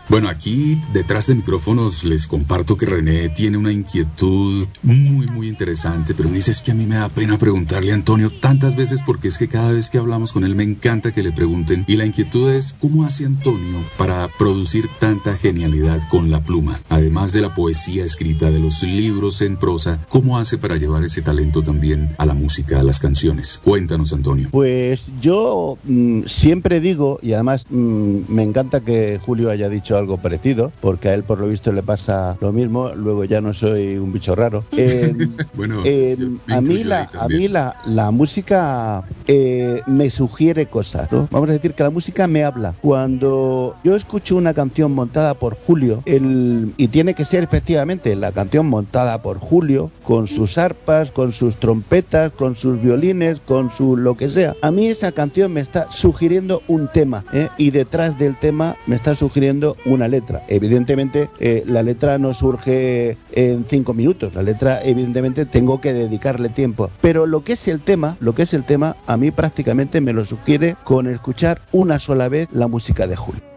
[0.09, 6.14] Bueno, aquí detrás de micrófonos les comparto que René tiene una inquietud muy, muy interesante,
[6.14, 9.02] pero me dice es que a mí me da pena preguntarle a Antonio tantas veces
[9.02, 11.84] porque es que cada vez que hablamos con él me encanta que le pregunten.
[11.86, 16.80] Y la inquietud es, ¿cómo hace Antonio para producir tanta genialidad con la pluma?
[16.88, 21.22] Además de la poesía escrita, de los libros en prosa, ¿cómo hace para llevar ese
[21.22, 23.61] talento también a la música, a las canciones?
[23.64, 24.49] Cuéntanos, Antonio.
[24.51, 30.18] Pues yo mm, siempre digo, y además mm, me encanta que Julio haya dicho algo
[30.18, 33.97] parecido, porque a él por lo visto le pasa lo mismo, luego ya no soy
[33.97, 34.64] un bicho raro.
[35.55, 41.53] bueno, a mí, la, a mí la, la música eh, me sugiere cosas, Vamos a
[41.53, 42.74] decir que la música me habla.
[42.80, 48.32] Cuando yo escucho una canción montada por Julio, el, y tiene que ser efectivamente la
[48.35, 53.97] canción montada por Julio, con sus arpas, con sus trompetas, con sus violines, con su
[53.97, 54.55] lo que sea.
[54.61, 57.49] A mí esa canción me está sugiriendo un tema ¿eh?
[57.57, 60.43] y detrás del tema me está sugiriendo una letra.
[60.49, 66.49] Evidentemente eh, la letra no surge en cinco minutos, la letra evidentemente tengo que dedicarle
[66.49, 66.91] tiempo.
[67.01, 70.12] Pero lo que es el tema, lo que es el tema, a mí prácticamente me
[70.12, 73.53] lo sugiere con escuchar una sola vez la música de Julio.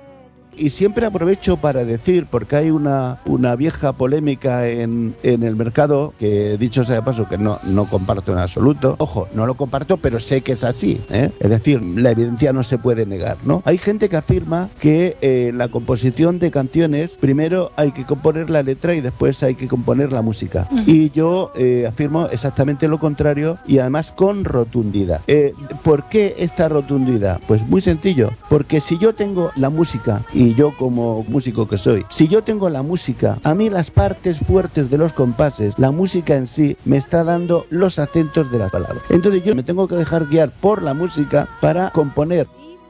[0.57, 6.13] Y siempre aprovecho para decir, porque hay una, una vieja polémica en, en el mercado,
[6.19, 8.95] que dicho sea de paso que no, no comparto en absoluto.
[8.97, 10.99] Ojo, no lo comparto, pero sé que es así.
[11.09, 11.29] ¿eh?
[11.39, 13.37] Es decir, la evidencia no se puede negar.
[13.43, 13.61] ¿no?
[13.65, 18.63] Hay gente que afirma que eh, la composición de canciones, primero hay que componer la
[18.63, 20.67] letra y después hay que componer la música.
[20.85, 25.21] Y yo eh, afirmo exactamente lo contrario y además con rotundidad.
[25.83, 27.39] ¿Por qué esta rotundidad?
[27.47, 31.77] Pues muy sencillo, porque si yo tengo la música y y yo como músico que
[31.77, 35.91] soy, si yo tengo la música, a mí las partes fuertes de los compases, la
[35.91, 39.03] música en sí, me está dando los acentos de las palabras.
[39.09, 42.47] Entonces yo me tengo que dejar guiar por la música para componer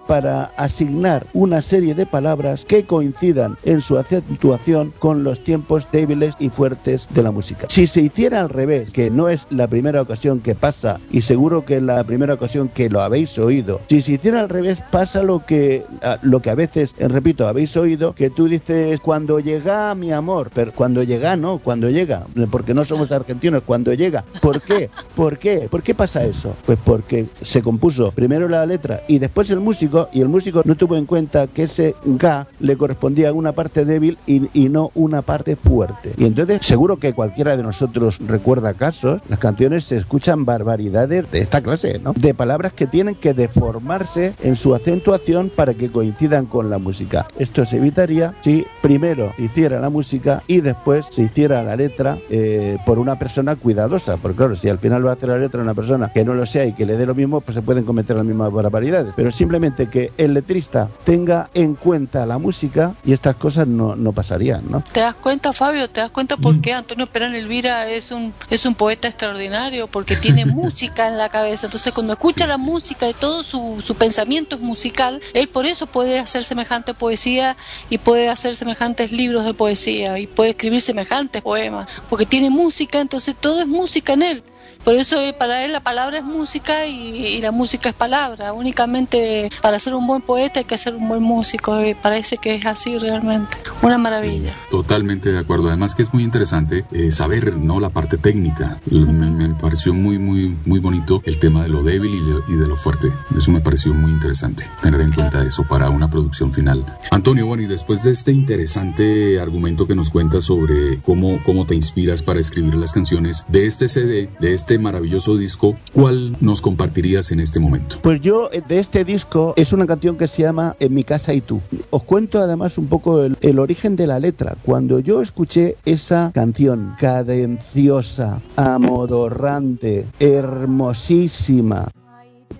[0.07, 6.35] para asignar una serie de palabras que coincidan en su acentuación con los tiempos débiles
[6.39, 7.67] y fuertes de la música.
[7.69, 11.65] Si se hiciera al revés, que no es la primera ocasión que pasa y seguro
[11.65, 15.23] que es la primera ocasión que lo habéis oído, si se hiciera al revés pasa
[15.23, 15.85] lo que
[16.21, 20.71] lo que a veces, repito, habéis oído que tú dices cuando llega mi amor, pero
[20.71, 24.23] cuando llega no, cuando llega, porque no somos argentinos, cuando llega.
[24.41, 24.89] ¿Por qué?
[25.15, 25.67] ¿Por qué?
[25.69, 26.55] ¿Por qué pasa eso?
[26.65, 30.75] Pues porque se compuso primero la letra y después el músico y el músico no
[30.75, 34.91] tuvo en cuenta que ese ga le correspondía a una parte débil y, y, no
[34.95, 36.13] una parte fuerte.
[36.17, 41.39] Y entonces seguro que cualquiera de nosotros recuerda casos, las canciones se escuchan barbaridades de
[41.39, 42.13] esta clase, ¿no?
[42.13, 47.27] De palabras que tienen que deformarse en su acentuación para que coincidan con la música.
[47.37, 52.77] Esto se evitaría si primero hiciera la música y después se hiciera la letra eh,
[52.85, 54.17] por una persona cuidadosa.
[54.17, 56.45] Porque claro, si al final va a hacer la letra una persona que no lo
[56.45, 59.13] sea y que le dé lo mismo, pues se pueden cometer las mismas barbaridades.
[59.15, 64.13] Pero simplemente que el letrista tenga en cuenta la música y estas cosas no, no
[64.13, 64.83] pasarían, ¿no?
[64.91, 65.89] ¿Te das cuenta, Fabio?
[65.89, 66.61] ¿Te das cuenta por mm.
[66.61, 69.87] qué Antonio Perán Elvira es un, es un poeta extraordinario?
[69.87, 71.67] Porque tiene música en la cabeza.
[71.67, 75.87] Entonces, cuando escucha la música y todo su, su pensamiento es musical, él por eso
[75.87, 77.55] puede hacer semejante poesía
[77.89, 82.99] y puede hacer semejantes libros de poesía y puede escribir semejantes poemas, porque tiene música,
[82.99, 84.43] entonces todo es música en él.
[84.87, 88.53] Por eso eh, para él la palabra es música y, la música es palabra.
[88.53, 91.85] Únicamente para ser un buen poeta hay que ser un buen músico.
[91.85, 93.57] Y parece que es así realmente.
[93.81, 94.53] Una maravilla.
[94.71, 95.67] totalmente de acuerdo.
[95.67, 98.79] Además que es muy interesante eh, saber no la parte técnica.
[98.89, 103.11] Me, pareció muy muy muy bonito el tema de lo débil y de, lo fuerte.
[103.35, 106.85] Eso me pareció muy interesante tener en cuenta eso para una producción final.
[107.11, 111.75] Antonio, bueno, y después de este interesante argumento que nos cuentas sobre cómo, cómo te
[111.75, 116.61] inspiras para escribir las canciones de este CD, de este este maravilloso disco, ¿cuál nos
[116.61, 117.97] compartirías en este momento?
[118.03, 121.33] Pues yo eh, de este disco es una canción que se llama En mi casa
[121.33, 121.61] y tú.
[121.89, 124.55] Os cuento además un poco el, el origen de la letra.
[124.63, 131.89] Cuando yo escuché esa canción cadenciosa, amodorrante, hermosísima,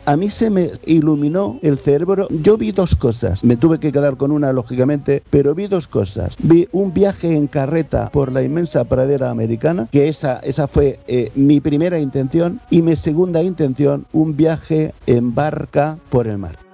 [0.08, 2.30] a mí se me iluminó el cerebro.
[2.30, 3.44] Yo vi dos cosas.
[3.44, 6.34] Me tuve que quedar con una, lógicamente, pero vi dos cosas.
[6.42, 11.30] Vi un viaje en carreta por la inmensa pradera americana, que esa, esa fue eh,
[11.36, 16.67] mi primera intención, y mi segunda intención, un viaje en barca por el mar.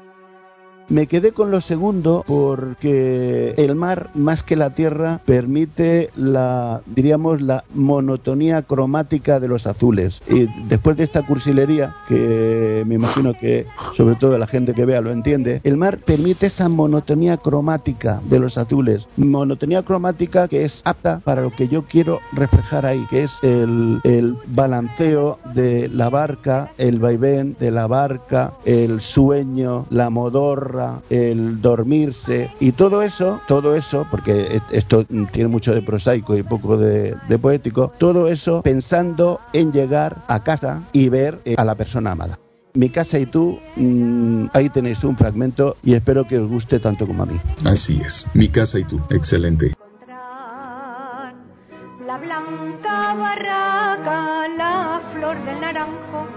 [0.90, 7.42] Me quedé con lo segundo porque el mar, más que la tierra, permite la, diríamos,
[7.42, 10.22] la monotonía cromática de los azules.
[10.30, 13.66] Y después de esta cursilería, que me imagino que
[13.96, 18.40] sobre todo la gente que vea lo entiende, el mar permite esa monotonía cromática de
[18.40, 19.08] los azules.
[19.18, 24.02] Monotonía cromática que es apta para lo que yo quiero reflejar ahí, que es el,
[24.48, 30.10] balanceo de la barca, el vaivén de la barca, el sueño, la
[31.10, 36.78] el dormirse y todo eso, todo eso, porque esto tiene mucho de prosaico y poco
[36.78, 41.76] de, de poético, todo eso pensando en llegar a casa y ver eh, a la
[41.76, 42.40] persona amada.
[42.76, 47.06] Mi casa y tú, mmm, ahí tenéis un fragmento y espero que os guste tanto
[47.06, 47.40] como a mí.
[47.66, 49.74] Así es, mi casa y tú, excelente.
[52.06, 56.28] La blanca barraca, la flor del naranjo,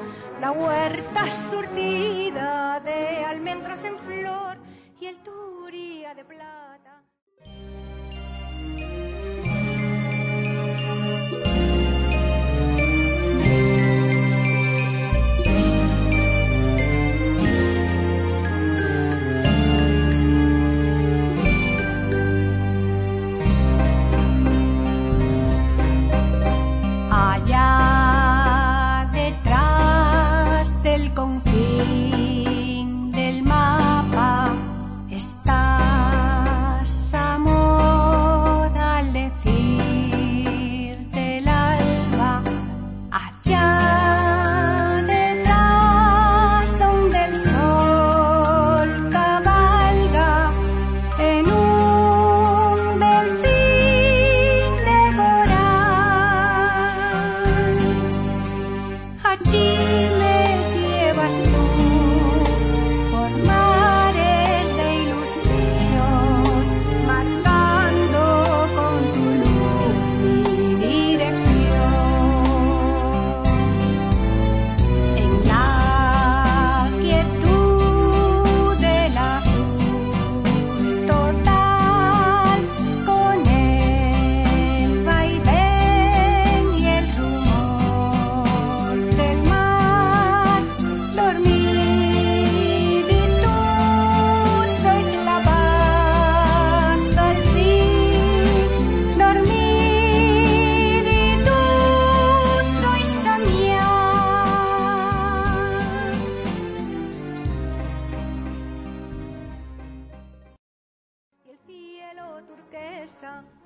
[0.41, 4.59] la huerta surtida de almendros en flor
[5.01, 6.66] y el turía de plata.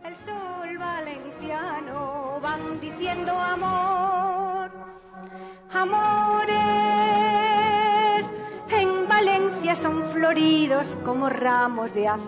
[0.04, 4.70] El sol valenciano van diciendo amor,
[5.72, 6.60] amores.
[8.70, 12.20] En Valencia son floridos como ramos de azar.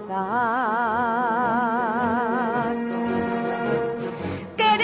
[4.56, 4.80] Quereres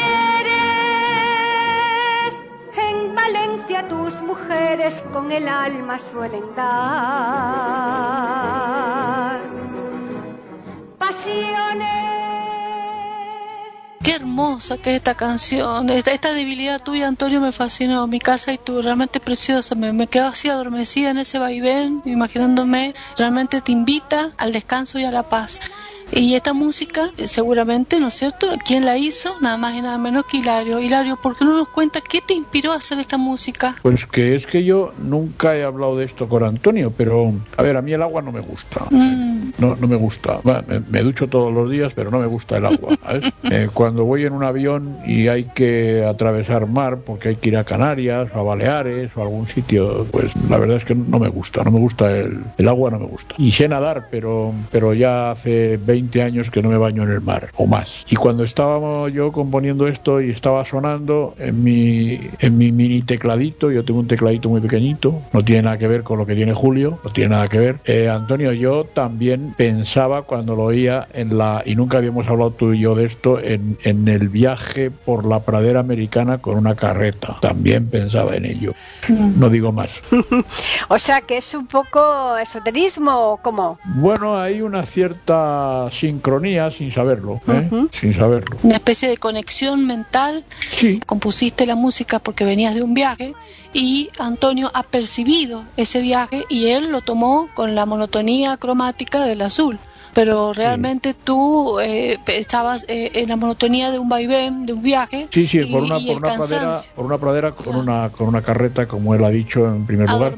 [2.77, 7.89] en Valencia tus mujeres con el alma suelen dar
[10.99, 12.08] pasiones.
[14.19, 15.89] Hermosa que es esta canción.
[15.91, 18.09] Esta, esta debilidad tuya, Antonio, me fascinó.
[18.09, 19.77] Mi casa y tú, realmente preciosa.
[19.77, 22.95] Me, me quedo así adormecida en ese vaivén, imaginándome.
[23.17, 25.61] Realmente te invita al descanso y a la paz.
[26.13, 28.47] Y esta música, eh, seguramente, ¿no es cierto?
[28.67, 29.37] ¿Quién la hizo?
[29.41, 30.81] Nada más y nada menos que Hilario.
[30.81, 33.77] Hilario, ¿por qué no nos cuenta qué te inspiró a hacer esta música?
[33.83, 37.77] Pues que es que yo nunca he hablado de esto con Antonio, pero a ver,
[37.77, 38.87] a mí el agua no me gusta.
[38.91, 40.41] Mm, No, no me gusta.
[40.45, 42.97] Me, me ducho todos los días, pero no me gusta el agua.
[43.03, 43.33] ¿sabes?
[43.51, 47.57] Eh, cuando voy en un avión y hay que atravesar mar, porque hay que ir
[47.57, 51.19] a Canarias o a Baleares o a algún sitio, pues la verdad es que no
[51.19, 51.65] me gusta.
[51.65, 53.35] No me gusta el, el agua, no me gusta.
[53.39, 57.11] Y sé nadar, pero, pero ya hace 20 20 años que no me baño en
[57.11, 58.05] el mar o más.
[58.09, 63.73] Y cuando estábamos yo componiendo esto y estaba sonando en mi, en mi mini tecladito,
[63.73, 66.55] yo tengo un tecladito muy pequeñito, no tiene nada que ver con lo que tiene
[66.55, 67.77] Julio, no tiene nada que ver.
[67.85, 72.73] Eh, Antonio, yo también pensaba cuando lo oía en la, y nunca habíamos hablado tú
[72.73, 77.37] y yo de esto, en, en el viaje por la pradera americana con una carreta.
[77.41, 78.73] También pensaba en ello.
[79.09, 80.01] No digo más.
[80.89, 83.79] o sea que es un poco esoterismo o cómo.
[83.97, 87.69] Bueno, hay una cierta sincronía sin saberlo, ¿eh?
[87.93, 88.57] sin saberlo.
[88.63, 90.45] Una especie de conexión mental.
[90.71, 91.01] Sí.
[91.07, 93.35] Compusiste la música porque venías de un viaje
[93.73, 99.43] y Antonio ha percibido ese viaje y él lo tomó con la monotonía cromática del
[99.43, 99.79] azul
[100.19, 105.29] pero realmente tú eh, estabas eh, en la monotonía de un vaivén, de un viaje.
[105.31, 108.89] Sí, sí, por, una, por, una pradera, por una pradera con una con una carreta,
[108.89, 110.35] como él ha dicho en primer lugar.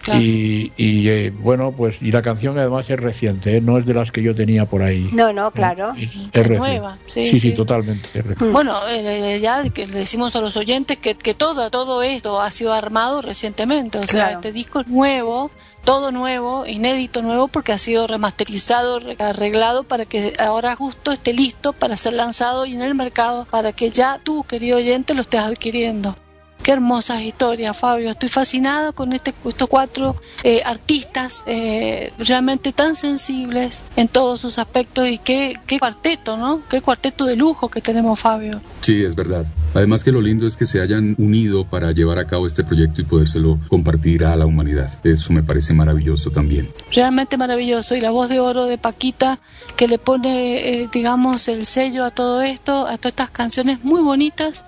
[0.00, 0.18] claro.
[0.18, 4.10] Y, y eh, bueno, pues y la canción además es reciente, no es de las
[4.12, 5.10] que yo tenía por ahí.
[5.12, 5.92] No, no, claro.
[5.98, 8.08] Es, es nueva, sí, sí, sí, sí, totalmente.
[8.50, 8.74] Bueno,
[9.42, 13.20] ya que le decimos a los oyentes que, que todo, todo esto ha sido armado
[13.20, 14.38] recientemente, o sea, Claro.
[14.38, 15.50] este disco es nuevo
[15.84, 21.72] todo nuevo, inédito nuevo, porque ha sido remasterizado, arreglado para que ahora justo esté listo
[21.72, 25.40] para ser lanzado y en el mercado para que ya tú, querido oyente, lo estés
[25.40, 26.14] adquiriendo.
[26.62, 28.10] Qué hermosas historias, Fabio.
[28.10, 34.58] Estoy fascinada con este, estos cuatro eh, artistas eh, realmente tan sensibles en todos sus
[34.58, 36.62] aspectos y qué, qué cuarteto, ¿no?
[36.68, 38.60] Qué cuarteto de lujo que tenemos, Fabio.
[38.80, 39.44] Sí, es verdad.
[39.74, 43.00] Además que lo lindo es que se hayan unido para llevar a cabo este proyecto
[43.00, 44.88] y podérselo compartir a la humanidad.
[45.02, 46.70] Eso me parece maravilloso también.
[46.92, 47.96] Realmente maravilloso.
[47.96, 49.40] Y la voz de oro de Paquita,
[49.76, 54.00] que le pone, eh, digamos, el sello a todo esto, a todas estas canciones muy
[54.00, 54.64] bonitas.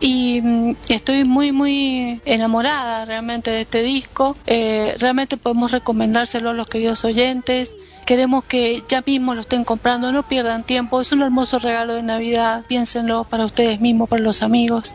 [0.00, 4.36] Y mm, estoy muy, muy enamorada realmente de este disco.
[4.46, 7.76] Eh, realmente podemos recomendárselo a los queridos oyentes.
[8.04, 11.00] Queremos que ya mismo lo estén comprando, no pierdan tiempo.
[11.00, 12.64] Es un hermoso regalo de Navidad.
[12.66, 14.94] Piénsenlo para ustedes mismos, para los amigos.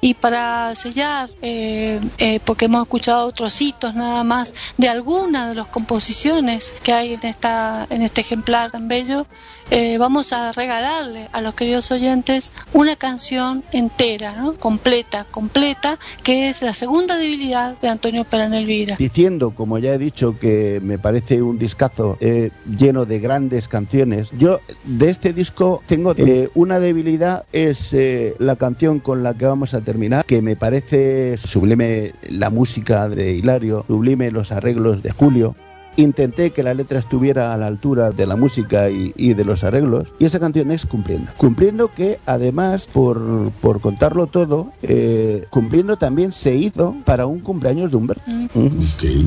[0.00, 5.66] Y para sellar, eh, eh, porque hemos escuchado trocitos nada más de algunas de las
[5.68, 9.26] composiciones que hay en, esta, en este ejemplar tan bello,
[9.70, 14.54] eh, vamos a regalarle a los queridos oyentes una canción entera, ¿no?
[14.54, 18.96] completa, completa, que es la segunda debilidad de Antonio Perán Elvira.
[18.98, 24.28] Diciendo, como ya he dicho, que me parece un discazo eh, lleno de grandes canciones,
[24.36, 29.46] yo de este disco tengo eh, una debilidad, es eh, la canción con la que
[29.46, 35.10] vamos a terminar, que me parece sublime la música de Hilario, sublime los arreglos de
[35.10, 35.56] Julio.
[35.96, 39.64] Intenté que la letra estuviera a la altura de la música y, y de los
[39.64, 41.32] arreglos, y esa canción es Cumpliendo.
[41.36, 47.90] Cumpliendo que además, por, por contarlo todo, eh, Cumpliendo también se hizo para un cumpleaños
[47.90, 48.22] de Humberto.
[48.54, 48.70] Ujú.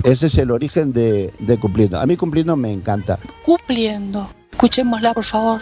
[0.05, 1.99] Ese es el origen de, de Cumpliendo.
[1.99, 3.19] A mí Cumpliendo me encanta.
[3.43, 4.29] Cumpliendo.
[4.53, 5.61] Escuchémosla, por favor.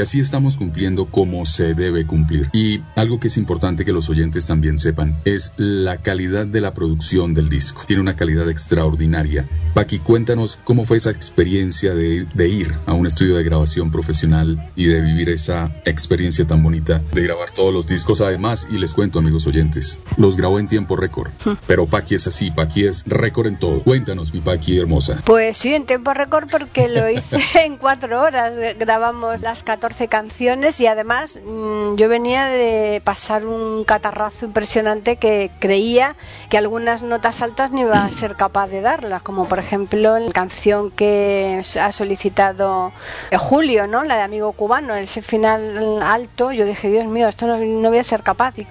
[0.00, 2.48] Y así estamos cumpliendo como se debe cumplir.
[2.54, 6.72] Y algo que es importante que los oyentes también sepan es la calidad de la
[6.72, 7.82] producción del disco.
[7.86, 9.46] Tiene una calidad extraordinaria.
[9.74, 14.70] Paqui, cuéntanos cómo fue esa experiencia de, de ir a un estudio de grabación profesional
[14.74, 18.22] y de vivir esa experiencia tan bonita de grabar todos los discos.
[18.22, 21.30] Además, y les cuento, amigos oyentes, los grabó en tiempo récord.
[21.66, 23.82] Pero Paqui es así, Paqui es récord en todo.
[23.82, 25.20] Cuéntanos, mi Paqui hermosa.
[25.26, 28.54] Pues sí, en tiempo récord porque lo hice en cuatro horas.
[28.78, 35.50] Grabamos las 14 canciones y además mm, yo venía de pasar un catarrazo impresionante que
[35.58, 36.16] creía
[36.48, 40.32] que algunas notas altas no iba a ser capaz de darlas, como por ejemplo la
[40.32, 42.92] canción que ha solicitado
[43.30, 44.04] eh, Julio, ¿no?
[44.04, 46.52] La de Amigo Cubano, ese final alto.
[46.52, 48.58] Yo dije, Dios mío, esto no, no voy a ser capaz.
[48.58, 48.66] Y-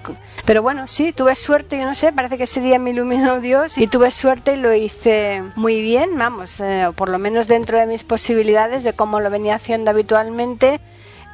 [0.45, 3.77] pero bueno, sí, tuve suerte, yo no sé, parece que ese día me iluminó Dios
[3.77, 7.85] y tuve suerte y lo hice muy bien, vamos, eh, por lo menos dentro de
[7.85, 10.79] mis posibilidades de cómo lo venía haciendo habitualmente.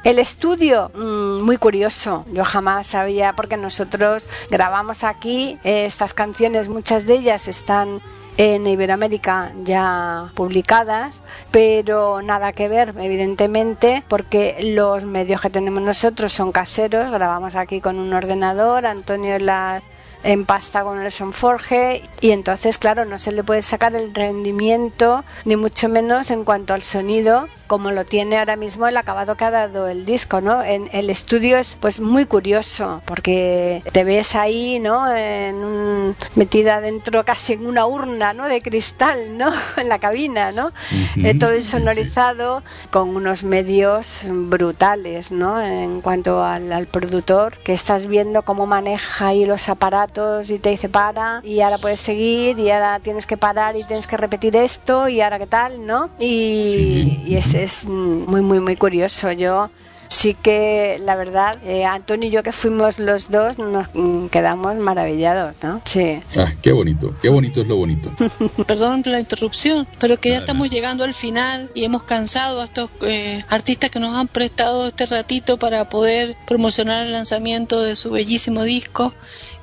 [0.04, 2.24] El estudio, mm, muy curioso.
[2.32, 8.00] Yo jamás sabía, porque nosotros grabamos aquí eh, estas canciones, muchas de ellas están
[8.36, 16.32] en Iberoamérica ya publicadas, pero nada que ver, evidentemente, porque los medios que tenemos nosotros
[16.32, 19.82] son caseros, grabamos aquí con un ordenador, Antonio las
[20.22, 25.56] empasta con el Sonforge y entonces claro no se le puede sacar el rendimiento ni
[25.56, 29.50] mucho menos en cuanto al sonido como lo tiene ahora mismo el acabado que ha
[29.50, 34.78] dado el disco no en el estudio es pues muy curioso porque te ves ahí
[34.80, 39.98] no en un- metida dentro casi en una urna no de cristal no en la
[39.98, 40.70] cabina no
[41.16, 48.06] Eh, todo insonorizado con unos medios brutales no en cuanto al, al productor que estás
[48.06, 52.70] viendo cómo maneja ahí los aparatos y te dice para y ahora puedes seguir y
[52.70, 57.22] ahora tienes que parar y tienes que repetir esto y ahora qué tal no y,
[57.26, 59.68] y es, es muy muy muy curioso yo
[60.08, 64.76] Sí que la verdad, eh, Antonio y yo que fuimos los dos nos mm, quedamos
[64.76, 65.80] maravillados, ¿no?
[65.84, 66.20] Sí.
[66.38, 68.12] Ah, qué bonito, qué bonito es lo bonito.
[68.66, 72.64] Perdón por la interrupción, pero que ya estamos llegando al final y hemos cansado a
[72.64, 77.96] estos eh, artistas que nos han prestado este ratito para poder promocionar el lanzamiento de
[77.96, 79.12] su bellísimo disco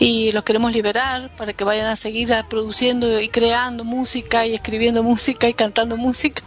[0.04, 5.02] y los queremos liberar para que vayan a seguir produciendo y creando música y escribiendo
[5.12, 6.44] música y cantando música.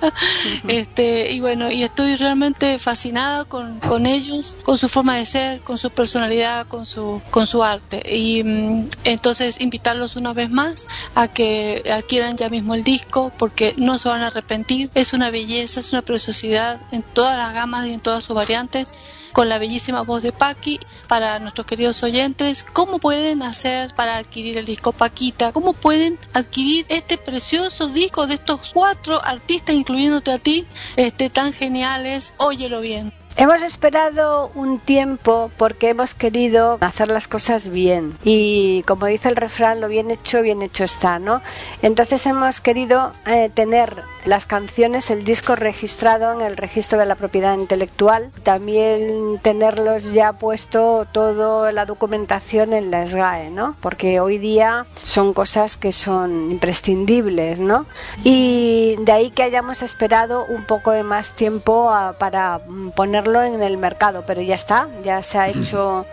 [0.68, 5.60] este Y bueno, y estoy realmente fascinada con, con, ellos, con su forma de ser,
[5.60, 8.02] con su personalidad, con su, con su arte.
[8.14, 13.74] Y mm, entonces invitarlos una vez más a que adquieran ya mismo el disco porque
[13.78, 14.90] no se van a arrepentir.
[14.94, 18.92] Es una belleza, es una preciosidad en todas las gamas y en todas sus variantes
[19.36, 22.64] con la bellísima voz de Paqui para nuestros queridos oyentes.
[22.72, 25.52] ¿Cómo pueden hacer para adquirir el disco Paquita?
[25.52, 30.66] ¿Cómo pueden adquirir este precioso disco de estos cuatro artistas, incluyéndote a ti,
[30.96, 32.32] este, tan geniales?
[32.38, 33.12] Óyelo bien.
[33.38, 39.36] Hemos esperado un tiempo porque hemos querido hacer las cosas bien y como dice el
[39.36, 41.42] refrán, lo bien hecho, bien hecho está, ¿no?
[41.82, 47.14] Entonces hemos querido eh, tener las canciones, el disco registrado en el registro de la
[47.14, 53.76] propiedad intelectual, también tenerlos ya puesto toda la documentación en la SGAE, ¿no?
[53.80, 57.84] Porque hoy día son cosas que son imprescindibles, ¿no?
[58.24, 62.60] Y de ahí que hayamos esperado un poco de más tiempo para
[62.96, 66.06] poner en el mercado, pero ya está, ya se ha hecho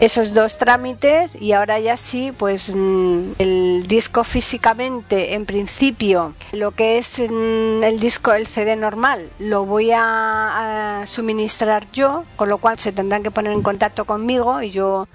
[0.00, 6.72] esos dos trámites y ahora ya sí, pues mm, el disco físicamente, en principio, lo
[6.72, 12.48] que es mm, el disco, el CD normal, lo voy a, a suministrar yo, con
[12.48, 15.06] lo cual se tendrán que poner en contacto conmigo y yo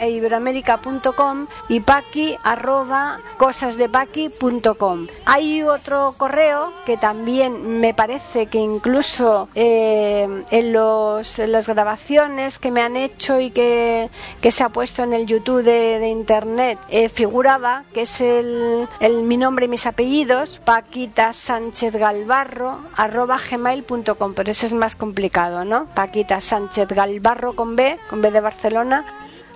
[0.00, 2.38] eiberoamerica.com y paqui
[3.36, 5.08] cosasdepaqui.com.
[5.24, 12.70] Hay otro correo que también me parece que incluso eh, en, los, las grabaciones que
[12.70, 14.10] me han hecho y que,
[14.48, 18.88] se ha puesto en el YouTube de, internet eh, figuraba que es el,
[19.24, 25.64] mi nombre y mis apellidos, Paquita Sánchez Galvarro, arroba gmail.com, pero eso es más complicado,
[25.64, 25.86] ¿no?
[25.94, 29.04] Paquita Sánchez Galvarro con B, con B de Barcelona,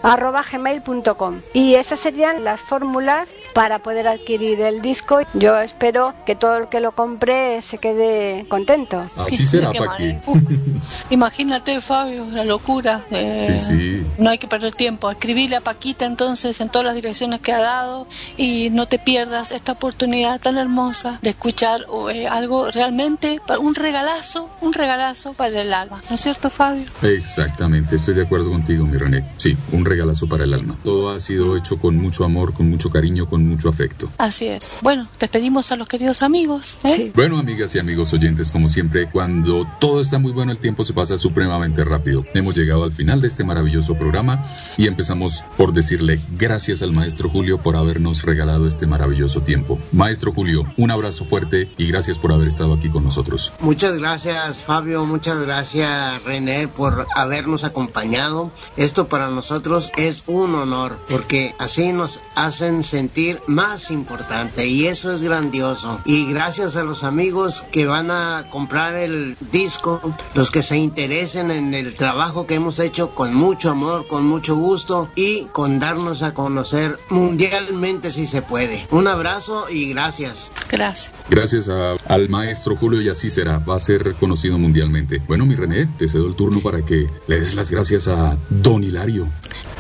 [0.03, 5.21] arroba gmail.com y esas serían las fórmulas para poder adquirir el disco.
[5.35, 9.07] Yo espero que todo el que lo compre se quede contento.
[9.17, 10.19] Así será Paqui
[11.11, 13.05] imagínate Fabio la locura.
[13.11, 15.11] Eh, no hay que perder tiempo.
[15.11, 18.07] Escribirle a Paquita entonces en todas las direcciones que ha dado
[18.37, 24.51] y no te pierdas esta oportunidad tan hermosa de escuchar eh, algo realmente un regalazo
[24.61, 26.01] un regalazo para el alma.
[26.09, 26.85] ¿no es cierto Fabio?
[27.03, 29.25] exactamente estoy de acuerdo contigo mi René.
[29.37, 30.77] Sí un regalazo para el alma.
[30.83, 34.09] Todo ha sido hecho con mucho amor, con mucho cariño, con mucho afecto.
[34.17, 34.79] Así es.
[34.83, 36.79] Bueno, despedimos a los queridos amigos.
[36.85, 37.12] ¿eh?
[37.15, 40.95] Bueno, amigas y amigos oyentes, como siempre, cuando todo está muy bueno, el tiempo se
[40.95, 42.25] pasa supremamente rápido.
[42.35, 44.45] Hemos llegado al final de este maravilloso programa
[44.79, 49.79] y empezamos por decirle gracias al maestro Julio por habernos regalado este maravilloso tiempo.
[49.93, 53.53] Maestro Julio, un abrazo fuerte y gracias por haber estado aquí con nosotros.
[53.61, 55.05] Muchas gracias, Fabio.
[55.05, 58.53] Muchas gracias, René, por habernos acompañado.
[58.77, 65.12] Esto para nosotros es un honor porque así nos hacen sentir más importante y eso
[65.12, 66.01] es grandioso.
[66.05, 70.01] Y gracias a los amigos que van a comprar el disco,
[70.35, 74.57] los que se interesen en el trabajo que hemos hecho con mucho amor, con mucho
[74.57, 78.86] gusto y con darnos a conocer mundialmente si se puede.
[78.90, 80.52] Un abrazo y gracias.
[80.70, 81.27] Gracias.
[81.28, 85.23] Gracias al maestro Julio y así será, va a ser reconocido mundialmente.
[85.27, 88.85] Bueno, mi René, te cedo el turno para que le des las gracias a Don
[88.85, 89.28] Hilario.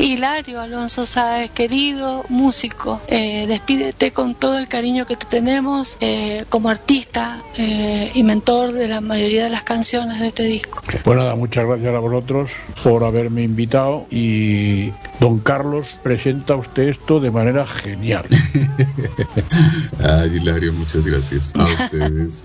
[0.00, 6.46] Hilario Alonso Sáez, querido músico, eh, despídete con todo el cariño que te tenemos eh,
[6.48, 10.80] como artista eh, y mentor de la mayoría de las canciones de este disco.
[11.04, 12.50] Pues nada, muchas gracias a vosotros
[12.82, 14.90] por haberme invitado y
[15.20, 18.24] don Carlos presenta usted esto de manera genial.
[20.02, 22.44] Ay, Hilario, muchas gracias a ustedes.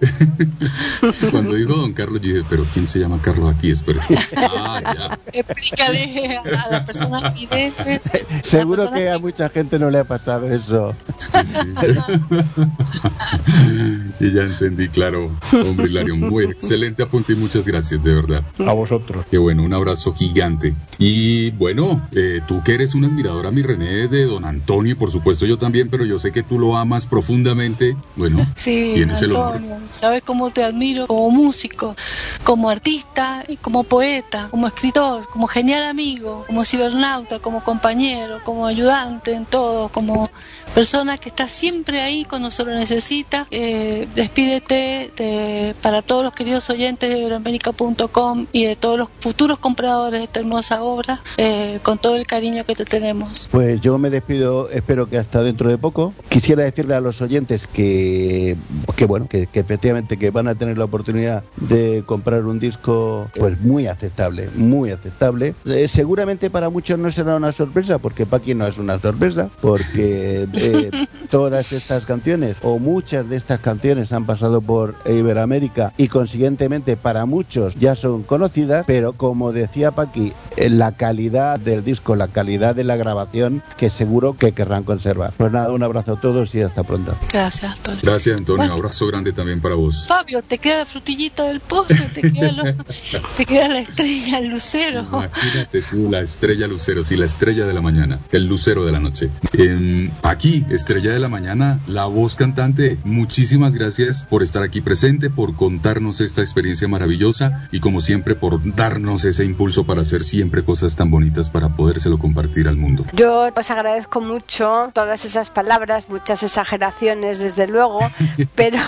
[1.32, 3.72] Cuando digo don Carlos, yo dije, pero ¿quién se llama Carlos aquí?
[3.72, 4.00] Espera.
[4.58, 5.20] Ah, ya.
[5.32, 8.12] Explícale a las personas videntes.
[8.44, 10.96] Seguro que a mucha gente no le ha pasado eso.
[14.20, 18.44] y ya entendí, claro, hombre Hilario, muy excelente apunte y muchas gracias, de verdad.
[18.60, 19.26] A vosotros.
[19.30, 20.74] Qué bueno, un abrazo gigante.
[20.98, 25.12] Y bueno, eh, tú que eres una admiradora, mi René, de don Antonio, y por
[25.12, 27.96] supuesto yo también, pero yo sé que tú lo amas profundamente.
[28.16, 29.56] Bueno, Sí, tienes el honor.
[29.56, 31.96] Antonio, sabes cómo te admiro como músico,
[32.44, 38.66] como artista, y como poeta, como escritor, como genial amigo, como cibernauta, como compañero, como
[38.66, 40.30] ayudante en todo, como
[40.74, 43.48] persona que está siempre ahí cuando se lo necesita.
[43.52, 49.60] Eh, despídete de- para todos los queridos oyentes de iberoamérica.com y de todos los futuros
[49.60, 53.48] compradores de esta hermosa obra, eh, con todo el cariño que te tenemos.
[53.52, 56.14] Pues yo me despido, espero que hasta dentro de poco.
[56.30, 58.56] Quisiera decirle a los oyentes que,
[58.96, 63.30] que bueno, que, que efectivamente que van a tener la oportunidad de comprar un disco
[63.38, 65.56] pues muy aceptable, muy aceptable.
[65.66, 69.50] Eh, seguramente para muchos no será una sorpresa, porque para quien no es una sorpresa,
[69.62, 70.92] porque eh,
[71.30, 77.26] todas estas canciones o muchas de estas canciones han pasado por Iberoamérica y consiguientemente para
[77.26, 82.76] muchos ya son conocidas, pero como decía Paqui, eh, la calidad del disco, la calidad
[82.76, 85.34] de la grabación que seguro que querrán conservar.
[85.38, 87.16] Pues nada, un abrazo a todos y hasta pronto.
[87.34, 88.00] Gracias, Antonio.
[88.04, 88.72] Gracias, Antonio.
[88.72, 90.06] Abrazo grande también para vos.
[90.08, 92.64] Fabio, te queda la frutillita del postre, te queda, lo-
[93.38, 95.06] te queda la estrella, el lucero.
[95.12, 99.00] Imagínate tú, la estrella lucero, sí, la estrella de la mañana, el lucero de la
[99.00, 99.30] noche.
[99.54, 105.30] Em, aquí, estrella de la mañana, la voz cantante, muchísimas gracias por estar aquí presente,
[105.30, 110.64] por contarnos esta experiencia maravillosa y como siempre por darnos ese impulso para hacer siempre
[110.64, 113.06] cosas tan bonitas para podérselo compartir al mundo.
[113.14, 118.00] Yo os agradezco mucho todas esas palabras, muchas exageraciones desde luego,
[118.56, 118.80] pero,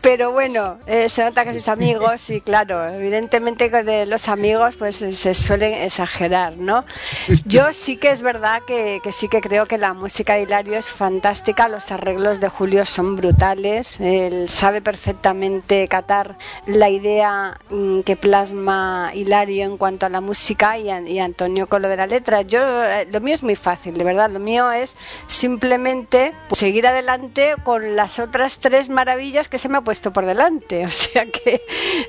[0.00, 5.02] pero bueno, eh, se nota que sois amigos y claro, evidentemente de los amigos pues
[5.02, 6.84] eh, se suelen exagerar, ¿no?
[7.46, 10.78] Yo sí que es verdad que, que sí que creo que la música de Hilario
[10.78, 16.36] es fantástica, los arreglos de Julio son brutales, él sabe perfectamente catar
[16.66, 21.68] la idea mm, que plasma Hilario en cuanto a la música y, a- y Antonio
[21.68, 22.42] con lo de la letra.
[22.42, 24.96] Yo eh, lo mío es muy fácil, de verdad, lo mío es
[25.46, 30.26] simplemente pues, seguir adelante con las otras tres maravillas que se me ha puesto por
[30.26, 31.62] delante, o sea que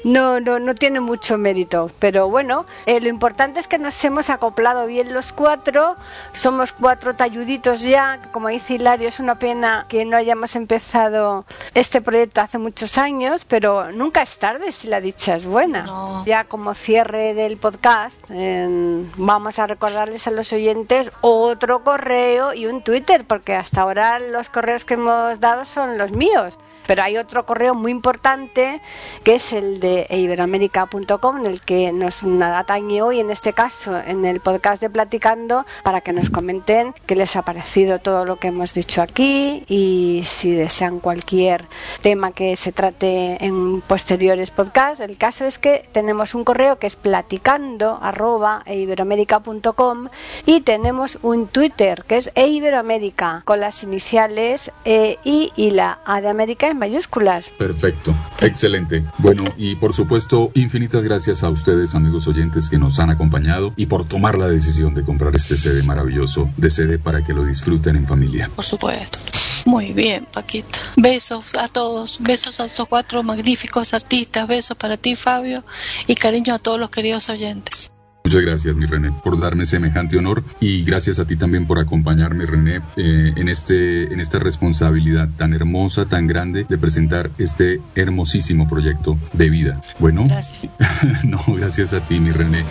[0.03, 4.29] no no no tiene mucho mérito, pero bueno, eh, lo importante es que nos hemos
[4.31, 5.95] acoplado bien los cuatro,
[6.31, 12.01] somos cuatro talluditos ya, como dice Hilario, es una pena que no hayamos empezado este
[12.01, 15.83] proyecto hace muchos años, pero nunca es tarde si la dicha es buena.
[15.83, 16.23] No.
[16.25, 22.67] Ya como cierre del podcast, eh, vamos a recordarles a los oyentes otro correo y
[22.67, 26.57] un Twitter, porque hasta ahora los correos que hemos dado son los míos.
[26.87, 28.81] Pero hay otro correo muy importante
[29.23, 34.25] que es el de iberoamérica.com, en el que nos atañe hoy, en este caso, en
[34.25, 38.47] el podcast de Platicando, para que nos comenten qué les ha parecido todo lo que
[38.47, 41.65] hemos dicho aquí y si desean cualquier
[42.01, 45.01] tema que se trate en posteriores podcasts.
[45.01, 50.09] El caso es que tenemos un correo que es platicando arroba iberoamérica.com
[50.45, 56.29] y tenemos un Twitter que es eiberoamérica con las iniciales E, y la A de
[56.29, 57.49] América mayúsculas.
[57.57, 59.03] Perfecto, excelente.
[59.17, 63.87] Bueno, y por supuesto, infinitas gracias a ustedes, amigos oyentes, que nos han acompañado y
[63.87, 67.95] por tomar la decisión de comprar este CD maravilloso de CD para que lo disfruten
[67.95, 68.49] en familia.
[68.55, 69.19] Por supuesto.
[69.65, 70.79] Muy bien, Paquita.
[70.95, 75.65] Besos a todos, besos a estos cuatro magníficos artistas, besos para ti, Fabio,
[76.07, 77.91] y cariño a todos los queridos oyentes.
[78.27, 82.45] Muchas gracias, mi René, por darme semejante honor y gracias a ti también por acompañarme,
[82.45, 88.67] René, eh, en, este, en esta responsabilidad tan hermosa, tan grande de presentar este hermosísimo
[88.67, 89.81] proyecto de vida.
[89.99, 90.69] Bueno, Gracias.
[91.23, 92.65] no, gracias a ti, mi René.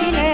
[0.00, 0.27] Mira.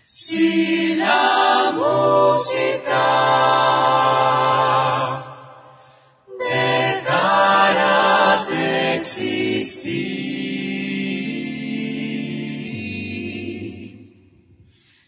[0.04, 3.06] Si la música
[7.20, 9.90] dejara de existir,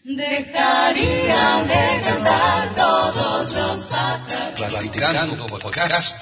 [0.04, 4.52] dejarían de cantar todos los pájaros.
[4.54, 6.21] Platicando podcast,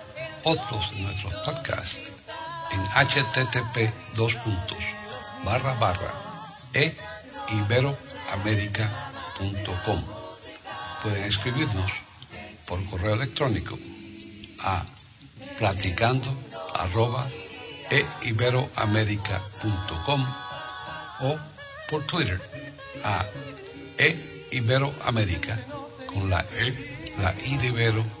[0.43, 2.11] otros de nuestros podcasts
[2.71, 4.77] en http dos puntos,
[5.43, 6.13] barra barra
[6.73, 6.95] e
[7.49, 10.01] iberoamerica.com.
[11.01, 11.91] Pueden escribirnos
[12.65, 13.77] por correo electrónico
[14.61, 14.85] a
[15.57, 16.33] platicando
[16.75, 17.27] arroba
[17.89, 20.25] e iberoamerica.com
[21.21, 21.39] o
[21.89, 22.39] por Twitter
[23.03, 23.25] a
[23.97, 25.57] e iberoamerica
[26.07, 28.20] con la e, la i de Ibero